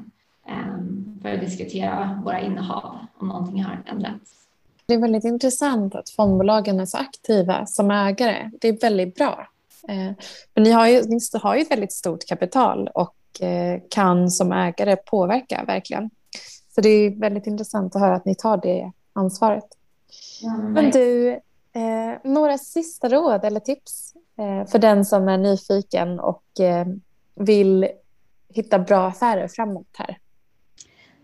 eh, 0.48 0.76
för 1.22 1.34
att 1.34 1.40
diskutera 1.40 2.22
våra 2.24 2.40
innehav 2.40 2.96
om 3.18 3.28
någonting 3.28 3.62
har 3.62 3.82
ändrats. 3.86 4.34
Det 4.86 4.94
är 4.94 4.98
väldigt 4.98 5.24
intressant 5.24 5.94
att 5.94 6.10
fondbolagen 6.10 6.80
är 6.80 6.86
så 6.86 6.98
aktiva 6.98 7.66
som 7.66 7.90
ägare. 7.90 8.50
Det 8.60 8.68
är 8.68 8.80
väldigt 8.80 9.14
bra. 9.14 9.48
Eh, 9.88 10.12
Men 10.54 10.64
ni 10.64 10.70
har 10.70 10.88
ju, 10.88 11.02
ni 11.02 11.18
har 11.42 11.54
ju 11.54 11.62
ett 11.62 11.70
väldigt 11.70 11.92
stort 11.92 12.26
kapital 12.26 12.88
och 12.94 13.14
kan 13.90 14.30
som 14.30 14.52
ägare 14.52 14.96
påverka 14.96 15.64
verkligen. 15.66 16.10
Så 16.74 16.80
det 16.80 16.88
är 16.88 17.20
väldigt 17.20 17.46
intressant 17.46 17.96
att 17.96 18.02
höra 18.02 18.14
att 18.14 18.24
ni 18.24 18.34
tar 18.34 18.56
det 18.56 18.92
ansvaret. 19.12 19.64
Men, 20.42 20.72
men 20.72 20.90
du, 20.90 21.30
eh, 21.72 22.18
några 22.24 22.58
sista 22.58 23.08
råd 23.08 23.44
eller 23.44 23.60
tips 23.60 24.14
Eh, 24.38 24.66
för 24.66 24.78
den 24.78 25.04
som 25.04 25.28
är 25.28 25.38
nyfiken 25.38 26.20
och 26.20 26.60
eh, 26.60 26.86
vill 27.34 27.88
hitta 28.48 28.78
bra 28.78 29.06
affärer 29.06 29.48
framåt 29.48 29.96
här? 29.98 30.18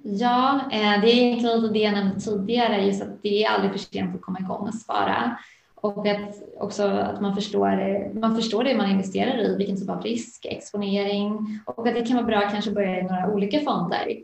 Ja, 0.02 0.60
eh, 0.72 1.00
det 1.00 1.12
är 1.12 1.14
egentligen 1.14 1.60
lite 1.60 1.74
det 1.74 1.78
jag 1.78 1.92
nämnde 1.92 2.20
tidigare, 2.20 2.84
just 2.84 3.02
att 3.02 3.22
det 3.22 3.44
är 3.44 3.50
aldrig 3.50 3.72
för 3.72 3.78
sent 3.78 4.14
att 4.14 4.22
komma 4.22 4.38
igång 4.38 4.68
och 4.68 4.74
spara. 4.74 5.36
Och 5.74 6.06
att 6.06 6.42
också 6.58 6.82
att 6.82 7.20
man 7.20 7.34
förstår, 7.34 8.14
man 8.20 8.36
förstår 8.36 8.64
det 8.64 8.76
man 8.76 8.90
investerar 8.90 9.38
i, 9.38 9.56
vilken 9.56 9.76
typ 9.76 9.90
av 9.90 10.02
risk, 10.02 10.44
exponering 10.44 11.60
och 11.66 11.88
att 11.88 11.94
det 11.94 12.06
kan 12.06 12.16
vara 12.16 12.26
bra 12.26 12.38
att 12.38 12.52
kanske 12.52 12.70
börja 12.70 13.00
i 13.00 13.02
några 13.02 13.32
olika 13.32 13.60
fonder, 13.60 14.16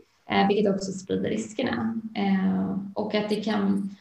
vilket 0.49 0.75
också 0.75 0.91
sprider 0.91 1.29
riskerna. 1.29 2.01
Och 2.93 3.15
att 3.15 3.29
det 3.29 3.35
kan, 3.35 3.95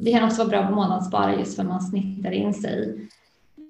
det 0.00 0.12
kan 0.12 0.24
också 0.24 0.38
vara 0.38 0.48
bra 0.48 0.66
på 0.66 0.74
månadsspara 0.74 1.38
just 1.38 1.56
för 1.56 1.64
man 1.64 1.82
snittar 1.82 2.30
in 2.30 2.54
sig. 2.54 3.08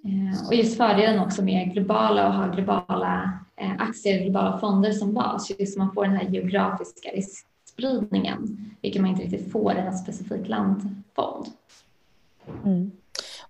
Eh, 0.07 0.47
och 0.47 0.55
just 0.55 0.77
fördelen 0.77 1.21
också 1.21 1.43
med 1.43 1.73
globala 1.73 2.29
och 2.29 2.35
ha 2.35 2.47
globala 2.47 3.39
eh, 3.57 3.73
aktier, 3.79 4.25
globala 4.25 4.59
fonder 4.59 4.93
som 4.93 5.15
bas, 5.15 5.51
just 5.59 5.79
man 5.79 5.93
får 5.93 6.05
den 6.05 6.17
här 6.17 6.29
geografiska 6.29 7.09
riskspridningen, 7.09 8.71
vilket 8.83 9.03
man 9.03 9.11
inte 9.11 9.23
riktigt 9.23 9.53
får 9.53 9.73
i 9.73 9.79
en 9.79 9.99
specifik 9.99 10.49
landfond. 10.49 11.47
Mm. 12.65 12.91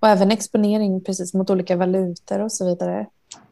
Och 0.01 0.09
även 0.09 0.31
exponering 0.31 1.01
precis 1.01 1.35
mot 1.35 1.51
olika 1.51 1.77
valutor 1.77 2.41
och 2.41 2.53
så 2.53 2.67
vidare. 2.67 3.07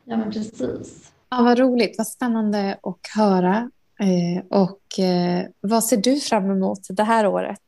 Ja, 0.05 0.17
men 0.17 0.31
precis. 0.31 1.13
Ja, 1.31 1.43
vad 1.43 1.59
roligt, 1.59 1.95
vad 1.99 2.07
spännande 2.07 2.79
att 2.83 3.07
höra. 3.17 3.71
Eh, 3.99 4.59
och 4.61 5.05
eh, 5.05 5.47
vad 5.61 5.85
ser 5.85 5.97
du 5.97 6.21
fram 6.21 6.51
emot 6.51 6.81
det 6.89 7.03
här 7.03 7.27
året? 7.27 7.61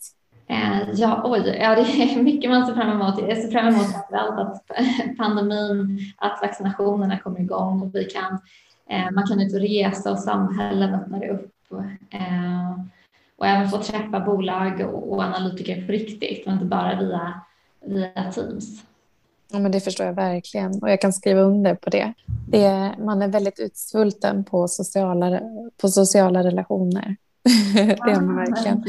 Eh, 0.48 0.90
ja, 0.94 1.22
oj, 1.24 1.58
ja, 1.60 1.74
det 1.74 1.80
är 1.80 2.22
mycket 2.22 2.50
man 2.50 2.66
ser 2.66 2.74
fram 2.74 3.00
emot. 3.00 3.20
Jag 3.28 3.38
ser 3.38 3.50
fram 3.50 3.68
emot 3.68 3.92
framförallt 3.92 4.38
att 4.38 4.70
pandemin, 5.18 5.98
att 6.16 6.38
vaccinationerna 6.42 7.18
kommer 7.18 7.40
igång 7.40 7.82
och 7.82 7.94
vi 7.94 8.04
kan, 8.04 8.38
eh, 8.90 9.10
man 9.10 9.26
kan 9.26 9.40
ut 9.40 9.54
och 9.54 9.60
resa 9.60 10.12
och 10.12 10.18
samhällen 10.18 10.94
öppnar 10.94 11.28
upp. 11.28 11.52
Eh, 12.10 12.80
och 13.38 13.46
även 13.46 13.68
få 13.68 13.78
träffa 13.78 14.20
bolag 14.20 14.80
och 14.80 15.22
analytiker 15.22 15.86
på 15.86 15.92
riktigt 15.92 16.46
och 16.46 16.52
inte 16.52 16.64
bara 16.64 17.00
via, 17.00 17.40
via 17.86 18.32
Teams. 18.32 18.84
Ja, 19.48 19.58
men 19.58 19.72
det 19.72 19.80
förstår 19.80 20.06
jag 20.06 20.14
verkligen 20.14 20.82
och 20.82 20.90
jag 20.90 21.00
kan 21.00 21.12
skriva 21.12 21.40
under 21.40 21.74
på 21.74 21.90
det. 21.90 22.12
det 22.48 22.64
är, 22.64 22.96
man 22.98 23.22
är 23.22 23.28
väldigt 23.28 23.60
utsvulten 23.60 24.44
på 24.44 24.68
sociala, 24.68 25.40
på 25.80 25.88
sociala 25.88 26.44
relationer 26.44 27.16
det 27.74 28.12
har 28.12 28.20
man 28.20 28.36
verkligen. 28.36 28.84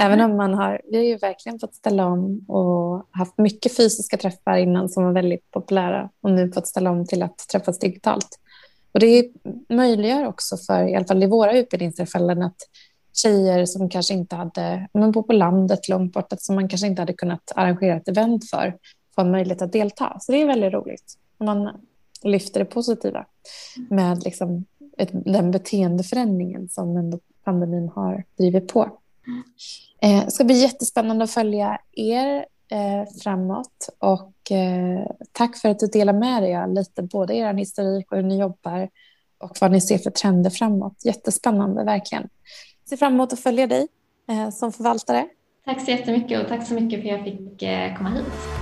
Även 0.00 0.20
om 0.20 0.36
man 0.36 0.54
har, 0.54 0.80
vi 0.90 0.96
har 0.96 1.04
ju 1.04 1.16
verkligen 1.16 1.58
fått 1.58 1.74
ställa 1.74 2.06
om 2.06 2.44
och 2.48 3.06
haft 3.10 3.38
mycket 3.38 3.76
fysiska 3.76 4.16
träffar 4.16 4.56
innan 4.56 4.88
som 4.88 5.04
var 5.04 5.12
väldigt 5.12 5.50
populära 5.50 6.10
och 6.22 6.30
nu 6.30 6.52
fått 6.52 6.66
ställa 6.66 6.90
om 6.90 7.06
till 7.06 7.22
att 7.22 7.38
träffas 7.52 7.78
digitalt. 7.78 8.28
Och 8.92 9.00
det 9.00 9.28
möjliggör 9.68 10.26
också 10.26 10.56
för, 10.56 10.88
i 10.88 10.96
alla 10.96 11.04
fall 11.04 11.22
i 11.22 11.26
våra 11.26 11.58
utbildningstillfällen, 11.58 12.42
att 12.42 12.56
tjejer 13.12 13.66
som 13.66 13.88
kanske 13.88 14.14
inte 14.14 14.36
hade, 14.36 14.88
men 14.92 15.12
bor 15.12 15.22
på 15.22 15.32
landet 15.32 15.88
långt 15.88 16.12
bort, 16.12 16.32
som 16.38 16.54
man 16.54 16.68
kanske 16.68 16.86
inte 16.86 17.02
hade 17.02 17.12
kunnat 17.12 17.52
arrangera 17.54 17.96
ett 17.96 18.08
event 18.08 18.50
för, 18.50 18.74
få 19.14 19.20
en 19.20 19.30
möjlighet 19.30 19.62
att 19.62 19.72
delta. 19.72 20.18
Så 20.20 20.32
det 20.32 20.42
är 20.42 20.46
väldigt 20.46 20.72
roligt. 20.72 21.18
Man 21.38 21.70
lyfter 22.22 22.60
det 22.60 22.66
positiva 22.66 23.26
med 23.90 24.24
liksom 24.24 24.64
ett, 24.98 25.10
den 25.12 25.50
beteendeförändringen 25.50 26.68
som 26.68 26.96
ändå 26.96 27.18
pandemin 27.44 27.88
har 27.94 28.24
drivit 28.36 28.72
på. 28.72 28.98
Eh, 30.02 30.24
det 30.24 30.30
ska 30.30 30.44
bli 30.44 30.54
jättespännande 30.54 31.24
att 31.24 31.30
följa 31.30 31.78
er 31.92 32.46
eh, 32.70 33.08
framåt 33.22 33.88
och 33.98 34.52
eh, 34.52 35.06
tack 35.32 35.56
för 35.56 35.68
att 35.68 35.78
du 35.78 35.86
delar 35.86 36.12
med 36.12 36.42
dig 36.42 36.56
av 36.56 36.72
lite 36.72 37.02
både 37.02 37.34
er 37.34 37.54
historik 37.54 38.12
och 38.12 38.16
hur 38.16 38.24
ni 38.24 38.40
jobbar 38.40 38.88
och 39.38 39.56
vad 39.60 39.72
ni 39.72 39.80
ser 39.80 39.98
för 39.98 40.10
trender 40.10 40.50
framåt. 40.50 41.04
Jättespännande, 41.04 41.84
verkligen. 41.84 42.28
Ser 42.88 42.96
fram 42.96 43.14
emot 43.14 43.32
att 43.32 43.40
följa 43.40 43.66
dig 43.66 43.88
eh, 44.28 44.50
som 44.50 44.72
förvaltare. 44.72 45.28
Tack 45.64 45.84
så 45.84 45.90
jättemycket 45.90 46.42
och 46.42 46.48
tack 46.48 46.66
så 46.66 46.74
mycket 46.74 47.02
för 47.02 47.08
att 47.08 47.14
jag 47.14 47.24
fick 47.24 47.62
eh, 47.62 47.96
komma 47.96 48.10
hit. 48.10 48.61